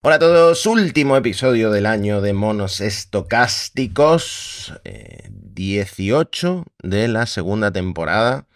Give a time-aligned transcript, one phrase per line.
[0.00, 4.72] Hola a todos, último episodio del año de monos estocásticos,
[5.32, 8.46] 18 eh, de la segunda temporada.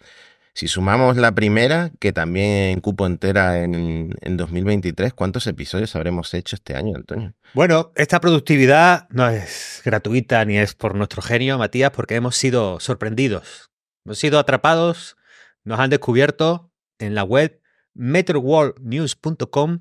[0.53, 6.55] Si sumamos la primera, que también cupo entera en, en 2023, ¿cuántos episodios habremos hecho
[6.55, 7.33] este año, Antonio?
[7.53, 12.79] Bueno, esta productividad no es gratuita ni es por nuestro genio, Matías, porque hemos sido
[12.79, 13.69] sorprendidos.
[14.05, 15.17] Hemos sido atrapados,
[15.65, 17.59] nos han descubierto en la web
[17.93, 19.79] metroworldnews.com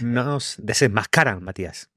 [0.00, 1.90] nos desenmascaran, Matías.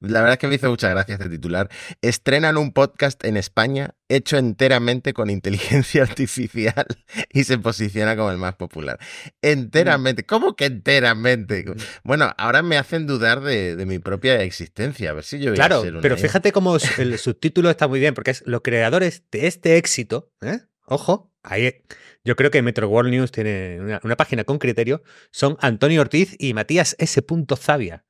[0.00, 1.68] La verdad es que me hizo muchas gracias este titular.
[2.00, 6.86] Estrenan un podcast en España hecho enteramente con inteligencia artificial
[7.30, 8.98] y se posiciona como el más popular.
[9.42, 10.24] Enteramente.
[10.24, 11.64] ¿Cómo que enteramente?
[11.66, 11.74] Mm.
[12.04, 15.10] Bueno, ahora me hacen dudar de, mi propia existencia.
[15.10, 18.00] A ver si yo voy claro, a ser pero fíjate cómo el subtítulo está muy
[18.00, 20.60] bien, porque es los creadores de este éxito, ¿eh?
[20.86, 21.82] ojo, ahí
[22.24, 25.02] yo creo que Metro World News tiene una, página con criterio.
[25.30, 27.24] Son Antonio Ortiz y Matías S.
[27.56, 28.04] Zavia.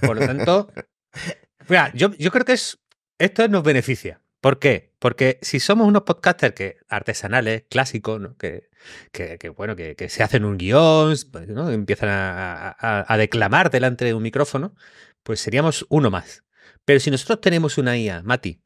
[0.00, 0.72] Por lo tanto,
[1.94, 2.78] yo, yo creo que es,
[3.18, 4.22] esto nos beneficia.
[4.40, 4.94] ¿Por qué?
[4.98, 8.68] Porque si somos unos podcasters que, artesanales, clásicos, que,
[9.12, 11.70] que, bueno, que, se hacen un guion, pues, ¿no?
[11.70, 14.74] empiezan a, a, declamar delante de un micrófono,
[15.22, 16.44] pues seríamos uno más.
[16.86, 18.62] Pero si nosotros tenemos una IA, Mati,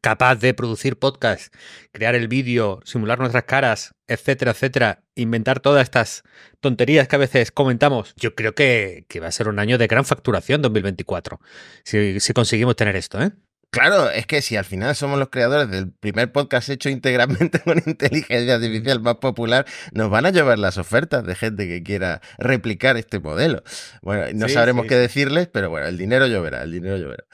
[0.00, 1.54] capaz de producir podcast,
[1.92, 6.22] crear el vídeo, simular nuestras caras, etcétera, etcétera, inventar todas estas
[6.60, 10.04] tonterías que a veces comentamos, yo creo que, va a ser un año de gran
[10.04, 11.40] facturación 2024,
[11.84, 13.32] si, si conseguimos tener esto, ¿eh?
[13.70, 17.82] Claro, es que si al final somos los creadores del primer podcast hecho íntegramente con
[17.84, 22.96] inteligencia artificial más popular, nos van a llevar las ofertas de gente que quiera replicar
[22.96, 23.62] este modelo.
[24.00, 27.24] Bueno, no sabremos qué decirles, pero bueno, el dinero lloverá, el dinero lloverá.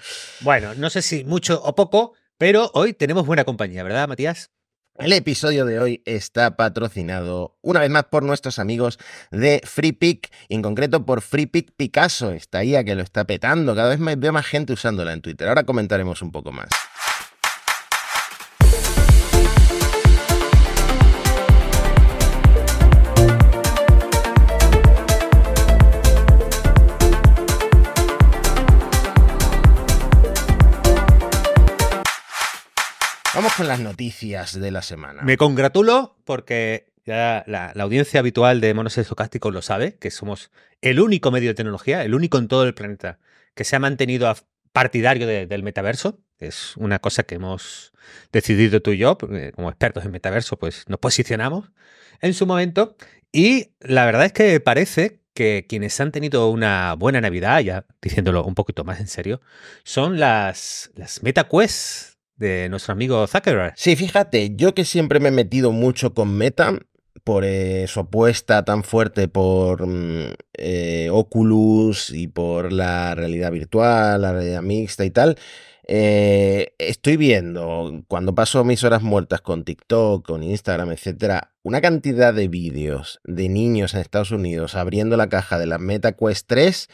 [0.40, 4.50] Bueno, no sé si mucho o poco, pero hoy tenemos buena compañía, ¿verdad, Matías?
[4.96, 8.98] El episodio de hoy está patrocinado una vez más por nuestros amigos
[9.30, 14.18] de FreePic, en concreto por FreePic Picasso, esta IA que lo está petando, cada vez
[14.18, 15.46] veo más gente usándola en Twitter.
[15.46, 16.68] Ahora comentaremos un poco más.
[33.34, 35.22] Vamos con las noticias de la semana.
[35.22, 40.50] Me congratulo porque ya la, audiencia habitual de Monos Estocásticos lo sabe, que somos
[40.82, 43.18] el único medio de tecnología, el único en todo el planeta
[43.54, 44.34] que se ha mantenido
[44.72, 46.20] partidario del metaverso.
[46.38, 47.94] Es una cosa que hemos
[48.32, 49.16] decidido tú y yo,
[49.54, 51.70] como expertos en metaverso, pues nos posicionamos
[52.20, 52.96] en su momento.
[53.32, 58.44] Y la verdad es que parece que quienes han tenido una buena Navidad, ya diciéndolo
[58.44, 59.40] un poquito más en serio,
[59.84, 62.11] son las, las MetaQuest
[62.42, 63.72] de nuestro amigo Zuckerberg.
[63.76, 66.78] Sí, fíjate, yo que siempre me he metido mucho con Meta,
[67.24, 74.22] por eh, su apuesta tan fuerte por mm, eh, Oculus y por la realidad virtual,
[74.22, 75.38] la realidad mixta y tal.
[75.86, 82.34] Eh, estoy viendo, cuando paso mis horas muertas con TikTok, con Instagram, etcétera, una cantidad
[82.34, 86.88] de vídeos de niños en Estados Unidos abriendo la caja de la Meta Quest 3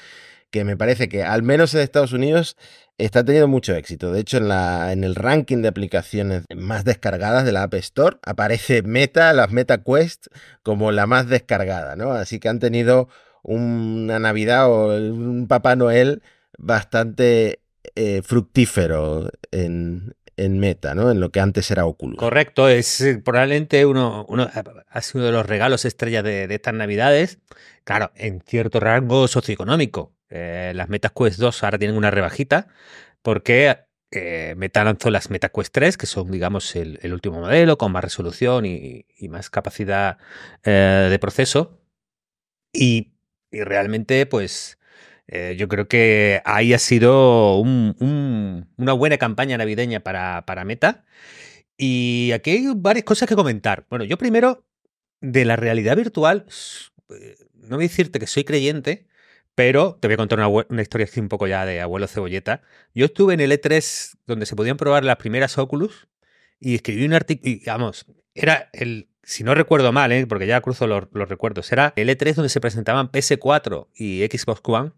[0.50, 2.56] que me parece que al menos en Estados Unidos
[2.98, 4.12] está teniendo mucho éxito.
[4.12, 8.18] De hecho, en, la, en el ranking de aplicaciones más descargadas de la App Store
[8.22, 10.26] aparece Meta, las Meta Quest,
[10.62, 12.12] como la más descargada, ¿no?
[12.12, 13.08] Así que han tenido
[13.42, 16.22] una Navidad o un Papá Noel
[16.58, 17.60] bastante
[17.94, 21.10] eh, fructífero en, en Meta, ¿no?
[21.10, 22.18] En lo que antes era Oculus.
[22.18, 24.48] Correcto, es eh, probablemente uno, uno
[24.88, 27.38] ha sido uno de los regalos estrellas de, estas Navidades.
[27.84, 30.12] Claro, en cierto rango socioeconómico.
[30.30, 32.68] Eh, las MetaQuest 2 ahora tienen una rebajita
[33.22, 33.78] porque
[34.10, 38.64] eh, Meta lanzó las MetaQuest 3, que son, digamos, el, último modelo con más resolución
[38.66, 40.18] y, más capacidad
[40.64, 41.80] eh, de proceso.
[42.72, 43.14] Y,
[43.50, 44.78] realmente, pues,
[45.56, 51.04] yo creo que ahí ha sido una buena campaña navideña para, para Meta.
[51.76, 53.86] Y aquí hay varias cosas que comentar.
[53.90, 54.66] Bueno, yo primero,
[55.20, 56.46] de la realidad virtual,
[57.54, 59.07] no voy a decirte que soy creyente,
[59.58, 62.62] pero te voy a contar una, historia así un poco ya de abuelo cebolleta.
[62.94, 66.06] Yo estuve en el E3 donde se podían probar las primeras Oculus
[66.60, 70.28] y escribí un artículo, vamos, era el, si no recuerdo mal, ¿eh?
[70.28, 74.92] porque ya cruzo los, recuerdos, era el E3 donde se presentaban PS4 y Xbox One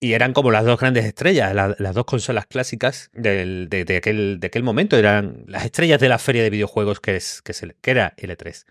[0.00, 4.62] y eran como las dos grandes estrellas, las dos consolas clásicas de, aquel, de aquel
[4.62, 8.64] momento, eran las estrellas de la feria de videojuegos que, es, que era el E3.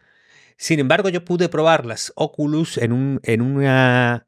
[0.58, 4.26] Sin embargo, yo pude probar las Oculus en, un, en una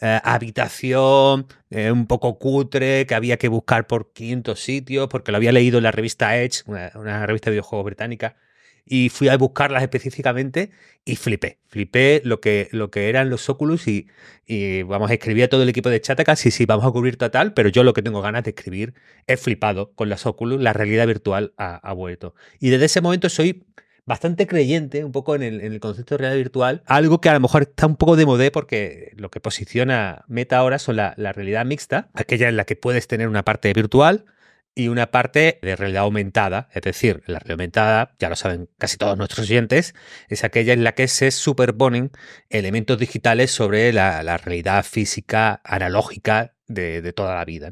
[0.00, 5.38] eh, habitación eh, un poco cutre que había que buscar por 500 sitios porque lo
[5.38, 8.36] había leído en la revista Edge, una, revista de videojuegos británica.
[8.84, 10.70] y fui a buscarlas específicamente
[11.04, 11.58] y flipé.
[11.68, 14.08] Flipé lo que, lo que eran los Oculus y,
[14.46, 17.16] y vamos, a escribir a todo el equipo de Chataka, sí, sí, vamos a cubrir
[17.16, 18.94] total, pero yo lo que tengo ganas de escribir
[19.26, 22.34] es flipado con las Oculus, la realidad virtual ha vuelto.
[22.60, 23.64] Y desde ese momento soy
[24.06, 27.62] bastante creyente un poco en el, concepto de realidad virtual, algo que a lo mejor
[27.62, 31.66] está un poco de modé porque lo que posiciona Meta ahora son la, la realidad
[31.66, 34.24] mixta, aquella en la que puedes tener una parte virtual,
[34.78, 38.98] y una parte de realidad aumentada, es decir, la realidad aumentada, ya lo saben casi
[38.98, 39.94] todos nuestros oyentes,
[40.28, 42.12] es aquella en la que se superponen
[42.50, 47.70] elementos digitales sobre la, realidad física analógica de, toda la vida.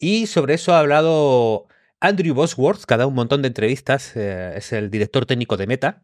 [0.00, 1.68] Y sobre eso ha hablado
[2.02, 5.68] Andrew Bosworth, que ha dado un montón de entrevistas, eh, es el director técnico de
[5.68, 6.02] Meta,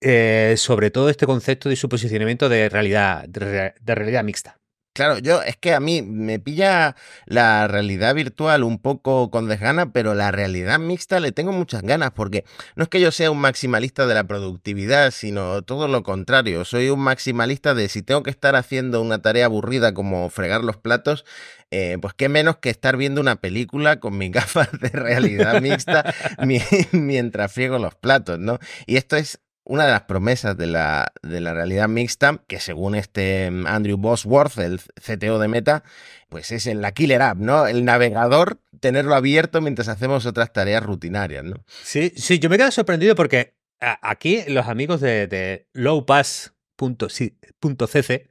[0.00, 4.60] eh, sobre todo este concepto de su posicionamiento de realidad, de realidad mixta.
[4.96, 6.96] Claro, yo es que a mí me pilla
[7.26, 12.12] la realidad virtual un poco con desgana, pero la realidad mixta le tengo muchas ganas
[12.12, 12.46] porque
[12.76, 16.64] no es que yo sea un maximalista de la productividad, sino todo lo contrario.
[16.64, 20.78] Soy un maximalista de si tengo que estar haciendo una tarea aburrida como fregar los
[20.78, 21.26] platos,
[21.70, 26.14] eh, pues qué menos que estar viendo una película con mis gafas de realidad mixta
[26.92, 28.58] mientras friego los platos, ¿no?
[28.86, 32.94] Y esto es una de las promesas de la, de la realidad mixta, que según
[32.94, 35.82] este mm, Andrew Bosworth, el CTO de Meta,
[36.28, 37.66] pues es la killer app, ¿no?
[37.66, 41.64] El navegador, tenerlo abierto mientras hacemos otras tareas rutinarias, ¿no?
[41.82, 47.30] Sí, sí, yo me quedo sorprendido porque aquí los amigos de, de lowpass.cc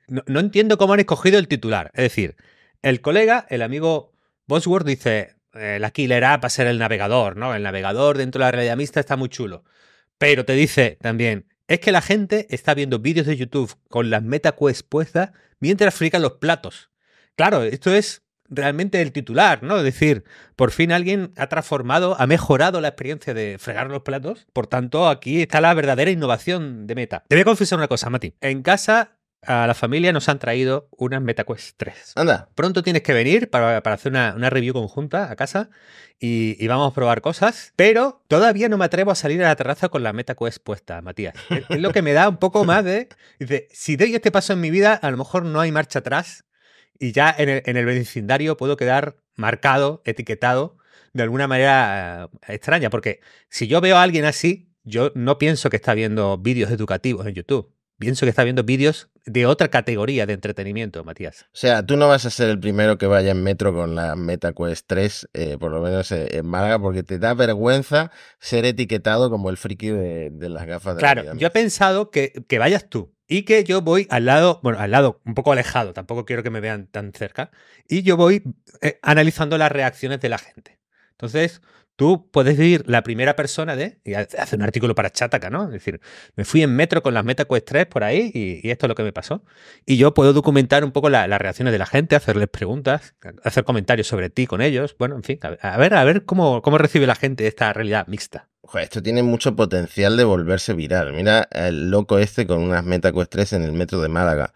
[0.07, 1.91] no, no entiendo cómo han escogido el titular.
[1.93, 2.37] Es decir,
[2.81, 4.13] el colega, el amigo
[4.47, 7.55] Bosworth, dice, eh, la killer app va a ser el navegador, ¿no?
[7.55, 9.63] El navegador dentro de la realidad mixta está muy chulo.
[10.17, 14.23] Pero te dice también, es que la gente está viendo vídeos de YouTube con las
[14.23, 16.91] MetaQuest puestas mientras frican los platos.
[17.35, 19.77] Claro, esto es realmente el titular, ¿no?
[19.77, 20.23] Es decir,
[20.55, 24.47] por fin alguien ha transformado, ha mejorado la experiencia de fregar los platos.
[24.53, 27.23] Por tanto, aquí está la verdadera innovación de Meta.
[27.27, 28.35] Te voy a confesar una cosa, Mati.
[28.41, 32.13] En casa a la familia nos han traído unas MetaQuest 3.
[32.15, 32.49] Anda.
[32.55, 35.69] Pronto tienes que venir para, hacer una, review conjunta a casa
[36.19, 39.89] y, vamos a probar cosas, pero todavía no me atrevo a salir a la terraza
[39.89, 41.35] con la MetaQuest puesta, Matías.
[41.69, 43.09] Es, lo que me da un poco más de...
[43.39, 46.45] Dice, si doy este paso en mi vida, a lo mejor no hay marcha atrás
[46.97, 50.77] y ya en el, en el vecindario puedo quedar marcado, etiquetado
[51.13, 55.69] de alguna manera eh, extraña, porque si yo veo a alguien así, yo no pienso
[55.69, 60.25] que está viendo vídeos educativos en YouTube pienso que está viendo vídeos de otra categoría
[60.25, 61.43] de entretenimiento, Matías.
[61.45, 64.15] O sea, tú no vas a ser el primero que vaya en metro con la
[64.15, 69.29] MetaQuest 3, eh, por lo menos eh, en Málaga, porque te da vergüenza ser etiquetado
[69.29, 73.13] como el friki de, las gafas de Claro, yo he pensado que, que vayas tú.
[73.27, 76.51] Y que yo voy al lado, bueno, al lado, un poco alejado, tampoco quiero que
[76.51, 77.49] me vean tan cerca,
[77.87, 78.43] y yo voy
[78.81, 80.79] eh, analizando las reacciones de la gente.
[81.11, 81.61] Entonces,
[81.95, 85.65] Tú puedes vivir la primera persona de, y hace un artículo para Chataka, ¿no?
[85.65, 86.01] Es decir,
[86.35, 89.03] me fui en metro con las MetaQuest 3 por ahí y, esto es lo que
[89.03, 89.43] me pasó.
[89.85, 94.07] Y yo puedo documentar un poco las reacciones de la gente, hacerles preguntas, hacer comentarios
[94.07, 94.95] sobre ti con ellos.
[94.99, 98.49] Bueno, en fin, a ver, a ver cómo, cómo recibe la gente esta realidad mixta.
[98.73, 101.13] esto tiene mucho potencial de volverse viral.
[101.13, 104.53] Mira el loco este con unas MetaQuest 3 en el metro de Málaga.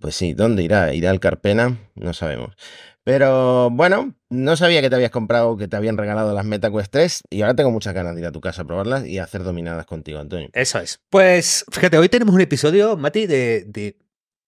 [0.00, 0.92] Pues sí, ¿dónde irá?
[0.92, 1.78] ¿Irá al Carpena?
[1.94, 2.54] No sabemos.
[3.04, 7.20] Pero bueno, no sabía que te habías comprado, que te habían regalado las MetaQuest 3
[7.30, 9.84] y ahora tengo muchas ganas de ir a tu casa a probarlas y hacer dominadas
[9.84, 10.48] contigo, Antonio.
[10.54, 11.00] Eso es.
[11.10, 13.98] Pues fíjate, hoy tenemos un episodio, Mati, de, de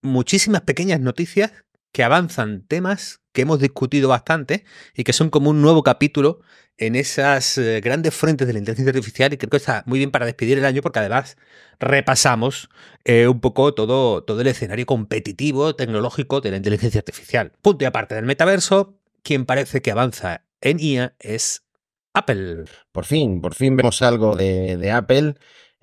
[0.01, 1.53] muchísimas pequeñas noticias
[1.93, 4.65] que avanzan temas que hemos discutido bastante
[4.95, 6.41] y que son como un nuevo capítulo
[6.79, 10.11] en esas eh, grandes frentes de la inteligencia artificial y creo que está muy bien
[10.11, 11.37] para despedir el año porque además
[11.81, 12.69] repasamos
[13.05, 17.53] eh, un poco todo, todo el escenario competitivo tecnológico de la inteligencia artificial.
[17.63, 21.65] Punto y aparte del metaverso, quien parece que avanza en IA es
[22.13, 22.65] Apple.
[22.93, 25.35] Por fin, por fin vemos algo de, Apple.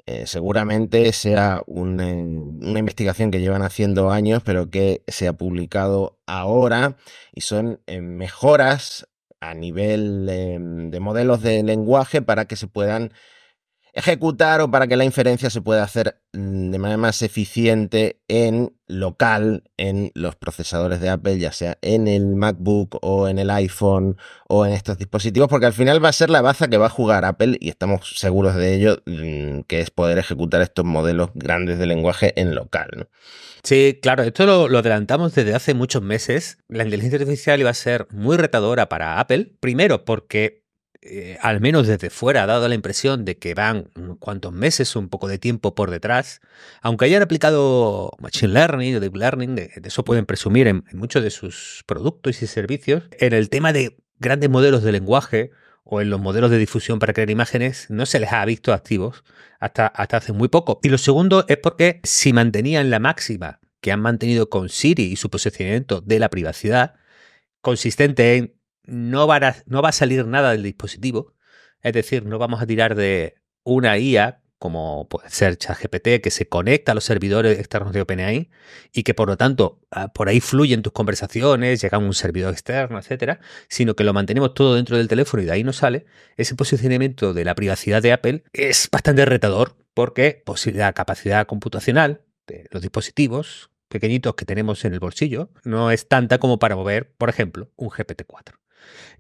[0.06, 2.10] Eh, seguramente sea una
[2.80, 6.98] investigación que llevan haciendo años, pero que se ha publicado ahora
[7.34, 9.08] y son mejoras
[9.50, 13.12] a nivel em, de modelos de lenguaje para que se puedan
[13.94, 18.76] ejecutar o para que la inferencia se pueda hacer mm, de manera más eficiente en
[18.88, 24.18] local en los procesadores de Apple, ya sea en el MacBook o en el iPhone
[24.48, 26.90] o en estos dispositivos, porque al final va a ser la baza que va a
[26.90, 31.78] jugar Apple y estamos seguros de ello, mm, que es poder ejecutar estos modelos grandes
[31.78, 33.08] de lenguaje en local.
[33.64, 36.58] Sí, claro, esto lo, adelantamos desde hace muchos meses.
[36.68, 40.63] La inteligencia artificial iba a ser muy retadora para Apple, primero porque
[41.06, 45.10] eh, al menos desde fuera ha dado la impresión de que van cuantos meses, un
[45.10, 46.40] poco de tiempo por detrás.
[46.82, 51.30] Aunque hayan aplicado Machine Learning o Deep Learning, de, eso pueden presumir en, muchos de
[51.30, 53.04] sus productos y servicios.
[53.20, 55.52] En el tema de grandes modelos de lenguaje
[55.84, 59.26] o en los modelos de difusión para crear imágenes no se les ha visto activos
[59.60, 60.80] hasta, hasta hace muy poco.
[60.84, 65.18] Y lo segundo es porque si mantenían la máxima que han mantenido con Siri y
[65.18, 66.96] su posicionamiento de la privacidad,
[67.60, 71.34] consistente en no va a, no va a salir nada del dispositivo,
[71.82, 76.48] es decir, no vamos a tirar de una IA como puede ser ChatGPT, que se
[76.48, 78.50] conecta a los servidores externos de OpenAI
[78.94, 82.54] y que por lo tanto ah, por ahí fluyen tus conversaciones, llega a un servidor
[82.54, 86.06] externo, etcétera, sino que lo mantenemos todo dentro del teléfono y de ahí no sale,
[86.38, 92.22] ese posicionamiento de la privacidad de Apple es bastante retador porque pues, la capacidad computacional
[92.48, 97.12] de los dispositivos pequeñitos que tenemos en el bolsillo no es tanta como para mover,
[97.18, 98.63] por ejemplo, un GPT-4.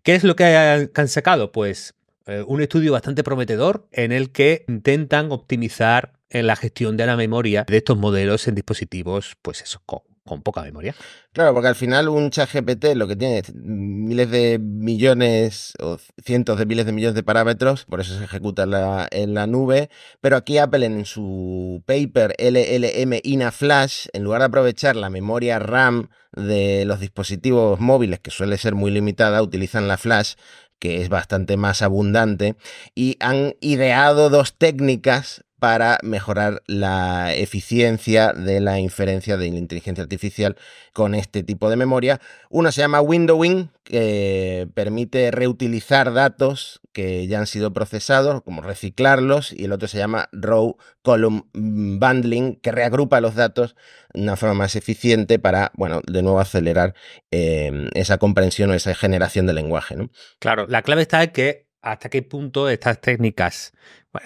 [0.03, 1.51] ¿Qué es lo que han sacado?
[1.51, 7.05] Pues eh, un estudio bastante prometedor en el que intentan optimizar en la gestión de
[7.05, 10.95] la memoria de estos modelos en dispositivos, pues eso, con, poca memoria.
[11.31, 15.97] Claro, porque al final un chat GPT lo que tiene es miles de millones o
[16.23, 19.47] cientos de miles de millones de parámetros, por eso se ejecuta en la, en la
[19.47, 19.89] nube,
[20.21, 25.59] pero aquí Apple en su paper LLM INA Flash, en lugar de aprovechar la memoria
[25.59, 30.33] RAM de los dispositivos móviles, que suele ser muy limitada, utilizan la flash
[30.79, 32.55] que es bastante más abundante,
[32.93, 40.01] y han ideado dos técnicas para mejorar la eficiencia de la inferencia de la inteligencia
[40.01, 40.57] artificial
[40.91, 42.19] con este tipo de memoria.
[42.49, 49.53] Una se llama windowing, que permite reutilizar datos que ya han sido procesados, como reciclarlos,
[49.53, 53.77] y el otro se llama row column bundling, que reagrupa los datos
[54.13, 56.93] de una forma más eficiente para, bueno, de nuevo acelerar
[57.31, 59.95] eh, esa comprensión o esa generación de lenguaje.
[60.39, 63.73] Claro, la clave está en que hasta qué punto estas técnicas,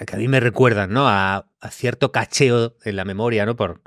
[0.06, 1.08] que a mí me recuerdan ¿no?
[1.08, 3.56] a, cierto cacheo en la memoria, ¿no?
[3.56, 3.82] por,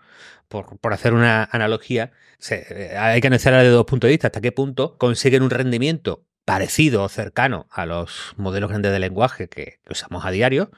[0.49, 2.13] por, hacer una analogía,
[2.51, 6.27] eh, hay que analizarla de dos puntos de vista, hasta qué punto consiguen un rendimiento
[6.45, 10.71] parecido o cercano a los modelos grandes de lenguaje que, usamos a diario.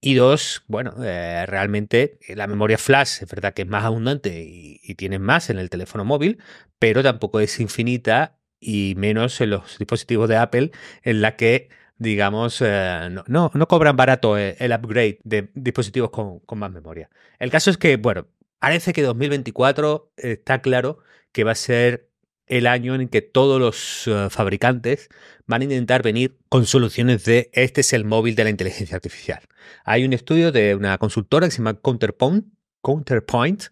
[0.00, 4.80] Y dos, bueno, eh, realmente la memoria flash es verdad que es más abundante y,
[4.82, 6.42] y tienes más en el teléfono móvil,
[6.78, 12.60] pero tampoco es infinita y menos en los dispositivos de Apple en la que digamos,
[12.60, 17.10] eh, no, no, cobran barato eh, el upgrade de dispositivos con, más memoria.
[17.38, 18.26] El caso es que, bueno,
[18.58, 20.98] parece que 2024 está claro
[21.32, 22.10] que va a ser
[22.46, 25.08] el año en que todos los eh, fabricantes
[25.46, 29.40] van a intentar venir con soluciones de este es el móvil de la inteligencia artificial.
[29.84, 32.46] Hay un estudio de una consultora que se llama Counterpoint,
[32.82, 33.64] Counterpoint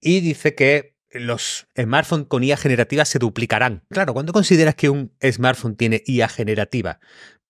[0.00, 3.84] y dice que los smartphones con IA generativa se duplicarán.
[3.88, 6.98] Claro, ¿cuándo consideras que un smartphone tiene IA generativa?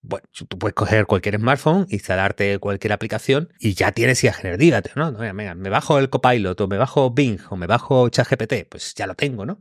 [0.07, 5.13] Bueno, tú puedes coger cualquier smartphone, instalarte cualquier aplicación y ya tienes IA generativa, ¿no?
[5.13, 9.15] me bajo el Copilot o me bajo Bing o me bajo ChatGPT, pues ya lo
[9.15, 9.61] tengo, ¿no?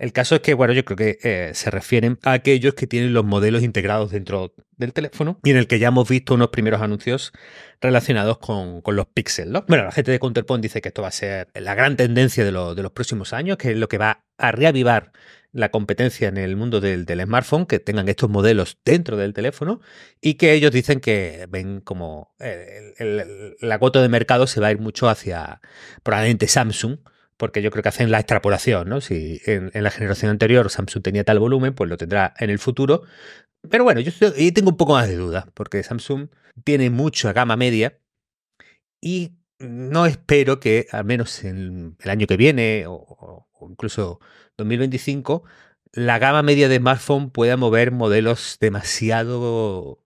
[0.00, 3.12] El caso es que, bueno, yo creo que eh, se refieren a aquellos que tienen
[3.12, 6.82] los modelos integrados dentro del teléfono y en el que ya hemos visto unos primeros
[6.82, 7.32] anuncios
[7.80, 9.64] relacionados con, los píxeles, ¿no?
[9.68, 12.50] Bueno, la gente de Counterpoint dice que esto va a ser la gran tendencia de,
[12.50, 15.12] de los próximos años, que es lo que va a reavivar
[15.56, 19.80] la competencia en el mundo del, smartphone, que tengan estos modelos dentro del teléfono
[20.20, 22.34] y que ellos dicen que ven como
[23.60, 25.62] la cuota de mercado se va a ir mucho hacia
[26.02, 26.98] probablemente Samsung,
[27.38, 29.00] porque yo creo que hacen la extrapolación, ¿no?
[29.00, 33.02] Si en, la generación anterior Samsung tenía tal volumen, pues lo tendrá en el futuro.
[33.70, 34.12] Pero bueno, yo
[34.52, 36.28] tengo un poco más de duda, porque Samsung
[36.64, 37.98] tiene mucha gama media
[39.00, 44.20] y no espero que, al menos en el año que viene o incluso
[44.56, 45.44] 2025,
[45.92, 49.98] la gama media de smartphone pueda mover modelos demasiado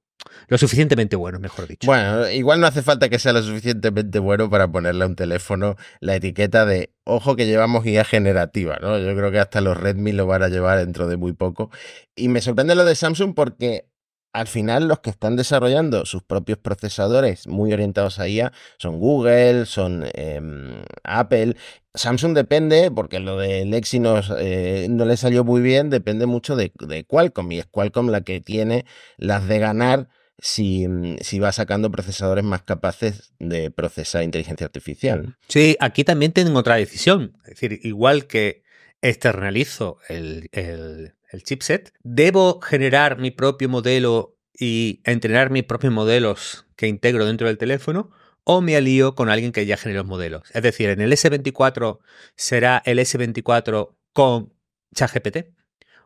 [0.49, 1.87] lo suficientemente buenos, mejor dicho.
[1.87, 5.77] Bueno, igual no hace falta que sea lo suficientemente bueno para ponerle a un teléfono
[6.01, 8.99] la etiqueta de ojo que llevamos guía generativa, ¿no?
[8.99, 11.71] Yo creo que hasta los Redmi lo van a llevar dentro de muy poco.
[12.15, 13.90] Y me sorprende lo de Samsung porque
[14.33, 19.67] al final los que están desarrollando sus propios procesadores muy orientados a IA son Google,
[19.67, 21.57] son em, Apple.
[21.95, 26.73] Samsung depende, porque lo del Exynos eh, no le salió muy bien, depende mucho de,
[27.07, 28.85] Qualcomm y es Qualcomm la que tiene
[29.17, 30.09] las de ganar
[30.39, 30.87] si,
[31.21, 35.37] si, va sacando procesadores más capaces de procesar inteligencia artificial.
[35.49, 37.37] Sí, aquí también tienen otra decisión.
[37.45, 38.63] Es decir, igual que
[39.03, 46.87] externalizo el el chipset, debo generar mi propio modelo y entrenar mis propios modelos que
[46.87, 48.11] integro dentro del teléfono
[48.45, 50.43] o me alío con alguien que ya genere los modelos.
[50.53, 51.99] Es decir, en el S24
[52.37, 54.53] será el S24 con
[54.95, 55.55] ChatGPT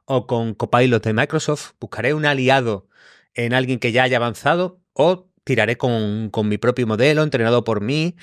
[0.04, 1.72] o con Copilot de Microsoft.
[1.80, 2.88] Buscaré un aliado
[3.34, 8.16] en alguien que ya haya avanzado o tiraré con, mi propio modelo entrenado por mí.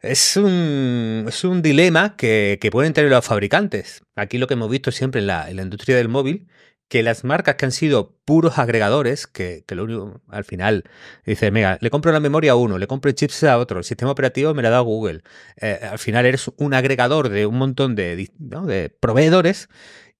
[0.00, 4.02] Es un, es un dilema que, pueden tener los fabricantes.
[4.16, 6.48] Aquí lo que hemos visto siempre en la, industria del móvil
[6.88, 10.84] que las marcas que han sido puros agregadores, que, lo único, al final,
[11.26, 13.84] dice, mira, le compro la memoria a uno, le compro el chips a otro, el
[13.84, 15.22] sistema operativo me lo da Google.
[15.60, 19.68] Eh, al final eres un agregador de un montón de, de proveedores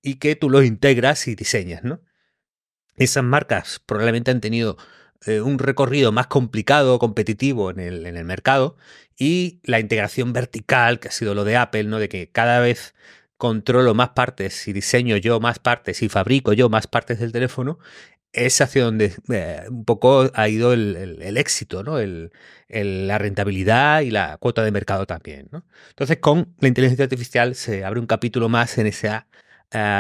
[0.03, 2.03] y que tú los integras y diseñas, ¿no?
[2.97, 4.77] Esas marcas probablemente han tenido
[5.27, 8.77] eh, un recorrido más complicado, competitivo en el, en el mercado
[9.17, 11.99] y la integración vertical, que ha sido lo de Apple, ¿no?
[11.99, 12.95] De que cada vez
[13.37, 17.79] controlo más partes y diseño yo más partes y fabrico yo más partes del teléfono,
[18.33, 21.99] es hacia donde eh, un poco ha ido el, éxito, ¿no?
[21.99, 22.31] El,
[22.69, 25.49] la rentabilidad y la cuota de mercado también.
[25.91, 29.27] Entonces, con la inteligencia artificial se abre un capítulo más en esa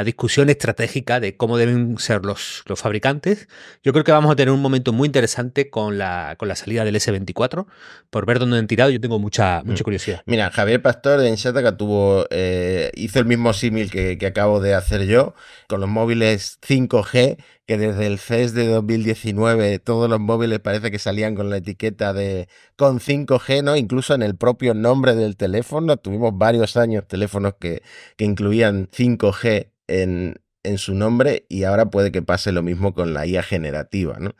[0.04, 3.48] discusión estratégica de cómo deben ser los, los, fabricantes.
[3.82, 6.84] Yo creo que vamos a tener un momento muy interesante con la, con la salida
[6.84, 7.66] del S24,
[8.08, 8.90] por ver dónde han tirado.
[8.90, 9.84] Yo tengo mucha, mucha mm.
[9.84, 10.22] curiosidad.
[10.24, 14.74] Mira, Javier Pastor en Shataka tuvo, eh, hizo el mismo símil que, que acabo de
[14.74, 15.34] hacer yo
[15.68, 17.36] con los móviles 5G
[17.68, 22.14] que desde el CES de 2019 todos los móviles parece que salían con la etiqueta
[22.14, 23.76] de con 5G, ¿no?
[23.76, 25.98] Incluso en el propio nombre del teléfono.
[25.98, 27.82] Tuvimos varios años teléfonos que,
[28.16, 33.12] que incluían 5G en, en su nombre y ahora puede que pase lo mismo con
[33.12, 34.34] la IA generativa, ¿no?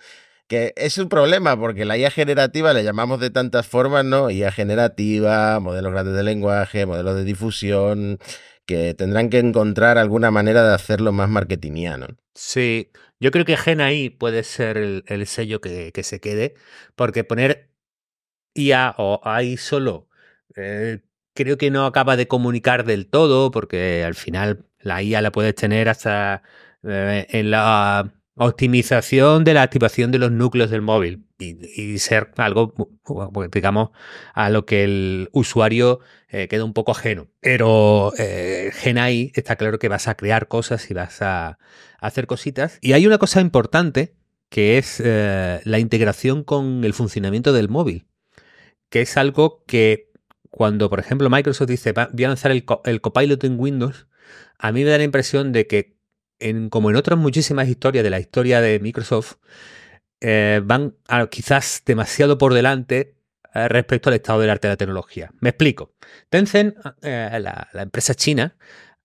[0.47, 4.31] que es un problema porque la IA generativa le llamamos de tantas formas, ¿no?
[4.31, 8.19] IA generativa, modelos grandes de lenguaje, modelos de difusión,
[8.69, 12.07] que tendrán que encontrar alguna manera de hacerlo más marketingiano.
[12.35, 13.81] Sí, yo creo que Gen
[14.19, 16.55] puede ser el, sello que, se quede,
[16.95, 17.71] porque poner
[18.55, 20.09] IA o AI solo
[20.55, 21.01] eh,
[21.35, 25.55] creo que no acaba de comunicar del todo, porque al final la IA la puedes
[25.55, 26.43] tener hasta
[26.83, 32.75] eh, en la optimización de la activación de los núcleos del móvil y, ser algo,
[33.53, 33.91] digamos,
[34.35, 37.29] a lo que el usuario eh, queda un poco ajeno.
[37.41, 41.59] Pero eh, Genai está claro que vas a crear cosas y vas a,
[42.01, 42.79] hacer cositas.
[42.81, 44.15] Y hay una cosa importante
[44.49, 48.07] que es eh, la integración con el funcionamiento del móvil,
[48.89, 50.11] que es algo que
[50.51, 54.07] cuando, por ejemplo, Microsoft dice, voy a lanzar el, el copilot en Windows,
[54.59, 55.99] a mí me da la impresión de que
[56.71, 59.35] como en otras muchísimas historias de la historia de Microsoft,
[60.21, 60.97] eh, van
[61.31, 63.17] quizás demasiado por delante
[63.55, 65.31] eh, respecto al estado del arte de la tecnología.
[65.41, 65.95] Me explico.
[66.29, 68.57] Tencent, eh, la, empresa china,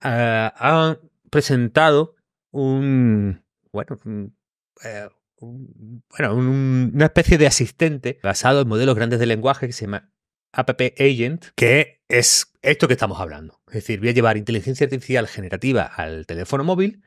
[0.02, 0.98] ha
[1.30, 2.16] presentado
[2.52, 4.00] un, bueno,
[5.40, 10.12] bueno una especie de asistente basado en modelos grandes de lenguaje que se llama
[10.52, 13.62] App Agent, que es esto que estamos hablando.
[13.68, 17.02] Es decir, voy a llevar inteligencia artificial generativa al teléfono móvil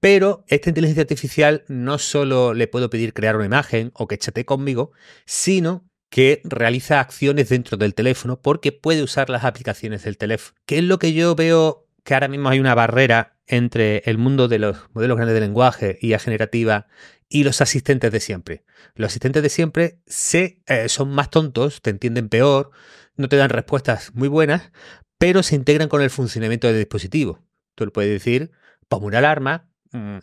[0.00, 4.44] pero esta inteligencia artificial no solo le puedo pedir crear una imagen o que chate
[4.44, 4.92] conmigo,
[5.24, 10.58] sino que realiza acciones dentro del teléfono porque puede usar las aplicaciones del teléfono.
[10.66, 14.48] ¿Qué es lo que yo veo que ahora mismo hay una barrera entre el mundo
[14.48, 16.86] de los modelos grandes de lenguaje, IA generativa
[17.28, 18.64] y los asistentes de siempre.
[18.94, 20.00] Los asistentes de siempre
[20.32, 22.70] eh, son más tontos, te entienden peor,
[23.16, 24.70] no te dan respuestas muy buenas,
[25.18, 27.42] pero se integran con el funcionamiento del dispositivo.
[27.74, 28.52] Tú le puedes decir,
[28.88, 29.68] pongo una alarma,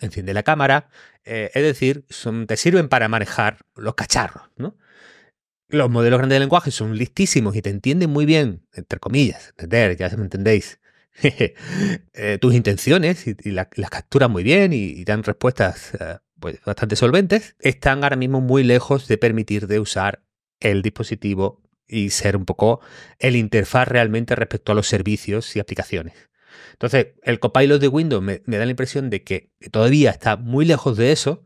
[0.02, 0.90] Enciende la cámara,
[1.26, 2.06] eh, es decir,
[2.48, 4.76] te sirven para manejar los cacharros, ¿no?
[5.70, 9.98] Los modelos grandes de lenguaje son listísimos y te entienden muy bien, entre comillas, entender,
[9.98, 10.80] ya me entendéis,
[11.24, 17.56] eh, tus intenciones y, las capturan muy bien y, dan respuestas eh, pues, bastante solventes,
[17.60, 20.24] están ahora mismo muy lejos de permitir de usar
[20.60, 22.82] el dispositivo y ser un poco
[23.20, 26.14] el interfaz realmente respecto a los servicios y aplicaciones.
[26.74, 30.98] Entonces, el copilot de Windows me, da la impresión de que todavía está muy lejos
[30.98, 31.44] de eso.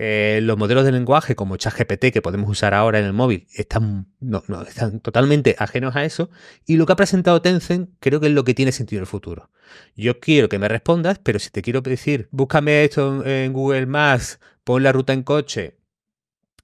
[0.00, 4.06] Eh, los modelos de lenguaje como ChatGPT que podemos usar ahora en el móvil están,
[4.20, 6.30] no, están totalmente ajenos a eso.
[6.66, 9.08] Y lo que ha presentado Tencent creo que es lo que tiene sentido en el
[9.08, 9.50] futuro.
[9.96, 14.38] Yo quiero que me respondas, pero si te quiero decir, búscame esto en Google Maps,
[14.62, 15.78] pon la ruta en coche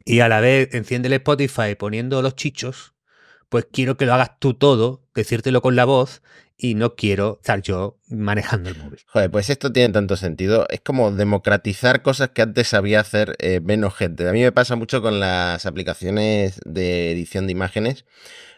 [0.05, 2.95] y a la vez enciende el Spotify poniendo los chichos,
[3.49, 6.23] pues quiero que lo hagas tú todo, decírtelo con la voz
[6.57, 9.01] y no quiero estar yo manejando el móvil.
[9.07, 10.67] Joder, pues esto tiene tanto sentido.
[10.71, 14.29] Es como democratizar cosas que antes sabía hacer eh, menos gente.
[14.29, 18.05] A mí me pasa mucho con las aplicaciones de edición de imágenes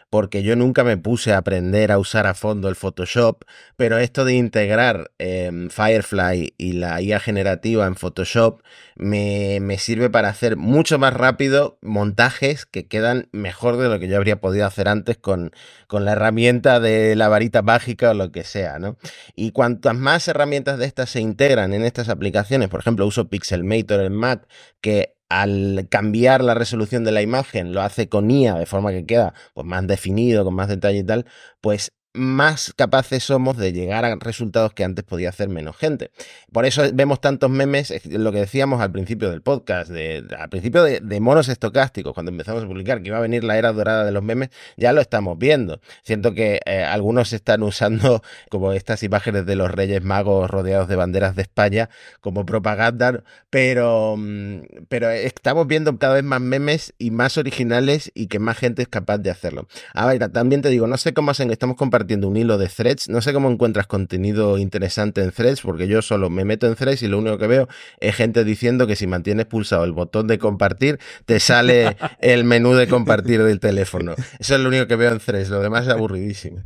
[0.09, 3.43] porque yo nunca me puse a aprender a usar a fondo el Photoshop,
[3.75, 8.61] pero esto de integrar em, Firefly y la IA generativa en Photoshop
[8.95, 14.07] me, me, sirve para hacer mucho más rápido montajes que quedan mejor de lo que
[14.07, 15.51] yo habría podido hacer antes con,
[15.87, 18.97] con la herramienta de la varita mágica o lo que sea, ¿no?
[19.35, 24.01] Y cuantas más herramientas de estas se integran en estas aplicaciones, por ejemplo, uso Pixelmator
[24.01, 24.47] en Mac,
[24.81, 29.05] que al cambiar la resolución de la imagen lo hace con IA de forma que
[29.05, 31.25] queda pues, más definido, con más detalle y tal,
[31.61, 36.11] pues más capaces somos de llegar a resultados que antes podía hacer menos gente.
[36.51, 41.19] Por eso vemos tantos memes, lo que decíamos al principio del podcast, al principio de,
[41.19, 44.23] monos estocásticos, cuando empezamos a publicar que iba a venir la era dorada de los
[44.23, 45.79] memes, ya lo estamos viendo.
[46.03, 50.95] Siento que eh, algunos están usando como estas imágenes de los Reyes Magos rodeados de
[50.95, 51.89] banderas de España
[52.21, 58.39] como propaganda, mm, pero estamos viendo cada vez más memes y más originales y que
[58.39, 59.67] más gente es capaz de hacerlo.
[59.93, 63.21] Ahora, también te digo, no sé cómo hacen, estamos compartiendo un hilo de threads, no
[63.21, 67.07] sé cómo encuentras contenido interesante en threads, porque yo solo me meto en threads y
[67.07, 67.67] lo único que veo
[67.99, 72.73] es gente diciendo que si mantienes pulsado el botón de compartir, te sale el menú
[72.73, 74.15] de compartir del teléfono.
[74.39, 76.63] Eso es lo único que veo en threads, lo demás es aburridísimo.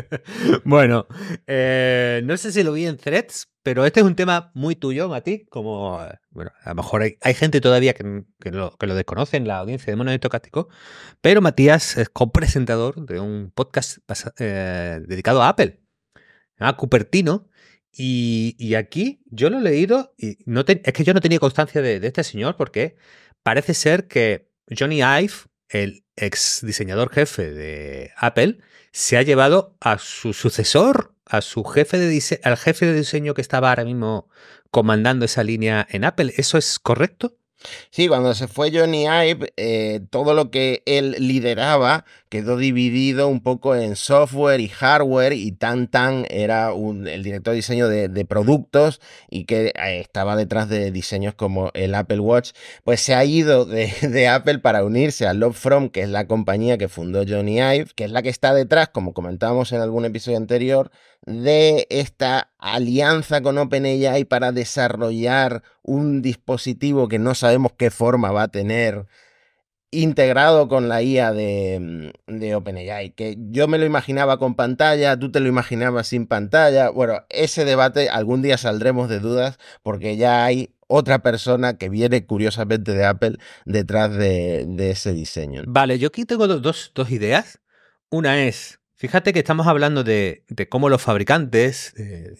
[0.64, 1.06] bueno,
[1.46, 5.08] eh, no sé si lo vi en threads, pero este es un tema muy tuyo,
[5.08, 9.92] Mati, como, bueno, a lo mejor hay, gente todavía que, lo, desconoce en la audiencia
[9.92, 10.68] de Mono Estocástico,
[11.20, 13.98] pero Matías es copresentador de un podcast
[14.38, 15.80] eh, dedicado a Apple,
[16.58, 17.48] a Cupertino,
[17.94, 22.00] y, aquí yo lo he leído y no es que yo no tenía constancia de,
[22.00, 22.96] de, este señor porque
[23.42, 25.34] parece ser que Johnny Ive,
[25.68, 28.58] el ex diseñador jefe de Apple,
[28.92, 33.32] se ha llevado a su sucesor a su jefe de diseño, al jefe de diseño
[33.32, 34.28] que estaba ahora mismo
[34.70, 36.34] comandando esa línea en Apple.
[36.36, 37.38] ¿Eso es correcto?
[37.90, 43.42] Sí, cuando se fue Johnny Ive, eh, todo lo que él lideraba quedó dividido un
[43.42, 49.00] poco en software y hardware y Tan Tan era el director de diseño de, productos
[49.28, 52.52] y que eh, estaba detrás de diseños como el Apple Watch,
[52.84, 56.26] pues se ha ido de, de, Apple para unirse a Love From, que es la
[56.26, 60.04] compañía que fundó Johnny Ive, que es la que está detrás, como comentábamos en algún
[60.04, 60.90] episodio anterior,
[61.26, 68.44] de esta alianza con OpenAI para desarrollar un dispositivo que no sabemos qué forma va
[68.44, 69.06] a tener
[69.90, 75.30] integrado con la IA de, de, OpenAI, que yo me lo imaginaba con pantalla, tú
[75.30, 76.88] te lo imaginabas sin pantalla.
[76.88, 82.24] Bueno, ese debate algún día saldremos de dudas porque ya hay otra persona que viene
[82.24, 85.62] curiosamente de Apple detrás de, ese diseño.
[85.66, 87.60] Vale, yo aquí tengo dos, dos ideas.
[88.08, 91.92] Una es Fíjate que estamos hablando de, cómo los fabricantes,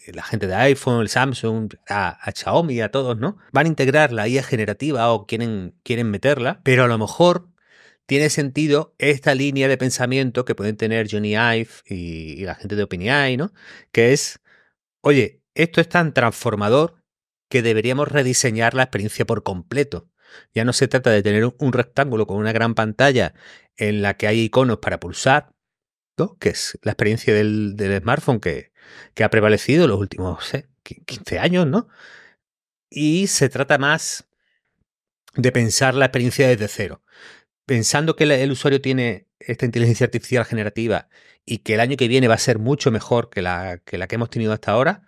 [0.07, 3.37] la gente de iPhone, el Samsung, a, Xiaomi, a todos, ¿no?
[3.51, 7.49] Van a integrar la IA generativa o quieren, quieren meterla, pero a lo mejor
[8.07, 12.85] tiene sentido esta línea de pensamiento que pueden tener Johnny Ive y, la gente de
[12.85, 13.53] OpenAI, ¿no?
[13.91, 14.39] Que es,
[15.01, 17.03] oye, esto es tan transformador
[17.49, 20.13] que deberíamos rediseñar la experiencia por completo.
[20.55, 23.35] Ya no se trata de tener un rectángulo con una gran pantalla
[23.77, 25.53] en la que hay iconos para pulsar,
[26.39, 28.73] que es la experiencia del, smartphone que,
[29.23, 31.89] ha prevalecido los últimos 15 años, ¿no?
[32.91, 34.29] Y se trata más
[35.35, 37.03] de pensar la experiencia desde cero.
[37.65, 41.09] Pensando que el usuario tiene esta inteligencia artificial generativa
[41.47, 44.09] y que el año que viene va a ser mucho mejor que la que, la
[44.09, 45.07] que hemos tenido hasta ahora,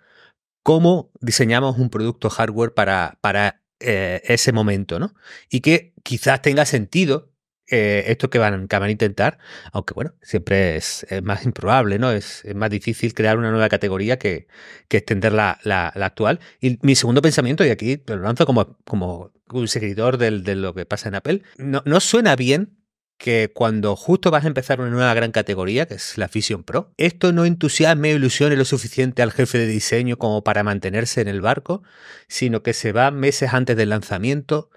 [0.63, 4.99] ¿cómo diseñamos un producto hardware para, para eh, ese momento?
[4.99, 5.13] ¿no?
[5.49, 7.34] Y que quizás tenga sentido
[7.69, 9.39] eh, esto que van, a intentar,
[9.71, 12.11] aunque bueno, siempre es, más improbable, ¿no?
[12.11, 14.47] Es, más difícil crear una nueva categoría que,
[14.89, 15.57] extender la,
[15.95, 16.39] actual.
[16.61, 20.85] Y mi segundo pensamiento, y aquí lo lanzo como, como un seguidor de lo que
[20.85, 22.77] pasa en Apple, no, no suena bien
[23.17, 26.93] que cuando justo vas a empezar una nueva gran categoría, que es la Fusion Pro,
[26.97, 31.27] esto no entusiasme o ilusione lo suficiente al jefe de diseño como para mantenerse en
[31.27, 31.83] el barco,
[32.27, 34.69] sino que se va meses antes del lanzamiento,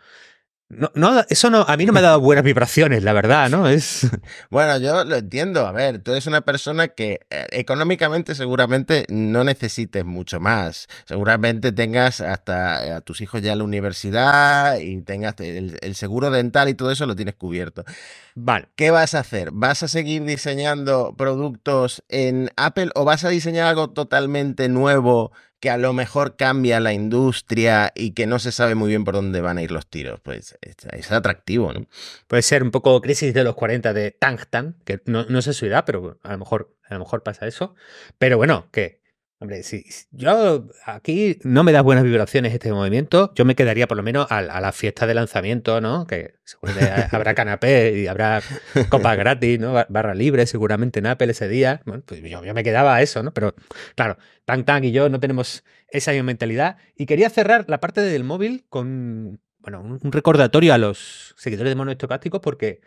[0.71, 3.69] no, no, eso no, a mí no me ha dado buenas vibraciones, la verdad, ¿no?
[3.69, 4.07] Es.
[4.51, 5.67] Bueno, yo lo entiendo.
[5.67, 10.87] A ver, tú eres una persona que eh, económicamente seguramente no necesites mucho más.
[11.07, 16.31] Seguramente tengas hasta a tus hijos ya en la universidad y tengas el, el seguro
[16.31, 17.85] dental y todo eso lo tienes cubierto.
[18.35, 19.51] Vale, ¿qué vas a hacer?
[19.53, 25.71] ¿Vas a seguir diseñando productos en Apple o vas a diseñar algo totalmente nuevo que
[25.71, 29.41] a lo mejor cambia la industria y que no se sabe muy bien por dónde
[29.41, 30.21] van a ir los tiros.
[30.21, 31.87] Pues es, atractivo, ¿no?
[32.27, 35.53] Puede ser un poco crisis de los 40 de Tang Tang, que no, no sé
[35.53, 37.75] su edad, pero a lo mejor, a lo mejor pasa eso.
[38.19, 38.98] Pero bueno, que
[39.41, 43.97] Hombre, si yo aquí no me da buenas vibraciones este movimiento, yo me quedaría por
[43.97, 46.09] lo menos a, la fiesta de lanzamiento, ¿no?
[46.09, 48.43] Que seguramente habrá canapé y habrá
[48.89, 49.75] copas gratis, ¿no?
[49.89, 51.83] Barra libre seguramente en Apple ese día.
[51.87, 53.33] Bueno, pues yo, me quedaba a eso, ¿no?
[53.33, 53.55] Pero
[53.95, 56.77] claro, Tang Tang y yo no tenemos esa misma mentalidad.
[56.97, 61.77] Y quería cerrar la parte del móvil con, bueno, un recordatorio a los seguidores de
[61.77, 62.81] Mono Estocástico porque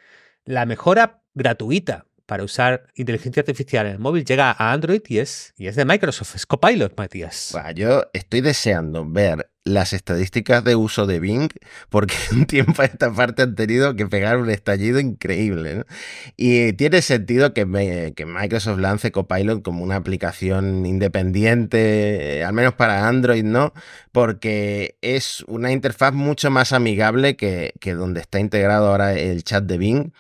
[0.44, 5.54] la mejora gratuita para usar inteligencia artificial en el móvil llega a Android y es,
[5.58, 7.54] y es de Microsoft, es Copilot, Matías.
[7.76, 11.50] yo estoy deseando ver las estadísticas de uso de Bing,
[11.90, 15.84] porque un tiempo a esta parte han tenido que pegar un estallido increíble.
[16.38, 23.08] Y tiene sentido que, Microsoft lance Copilot como una aplicación independiente, eh, al menos para
[23.08, 23.74] Android, ¿no?
[24.12, 29.64] Porque es una interfaz mucho más amigable que, que donde está integrado ahora el chat
[29.64, 30.12] de Bing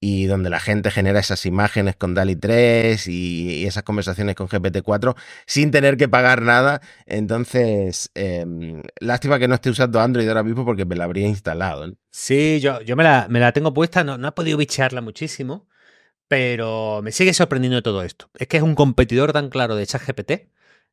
[0.00, 5.14] y donde la gente genera esas imágenes con DALI 3 y, esas conversaciones con GPT-4
[5.46, 6.80] sin tener que pagar nada.
[7.06, 11.92] Entonces, em, lástima que no esté usando Android ahora mismo porque me la habría instalado.
[12.10, 15.68] Sí, yo, yo me, la, me la tengo puesta, no, no podido bichearla muchísimo,
[16.28, 18.30] pero me sigue sorprendiendo todo esto.
[18.38, 20.32] Es que es un competidor tan claro de ChatGPT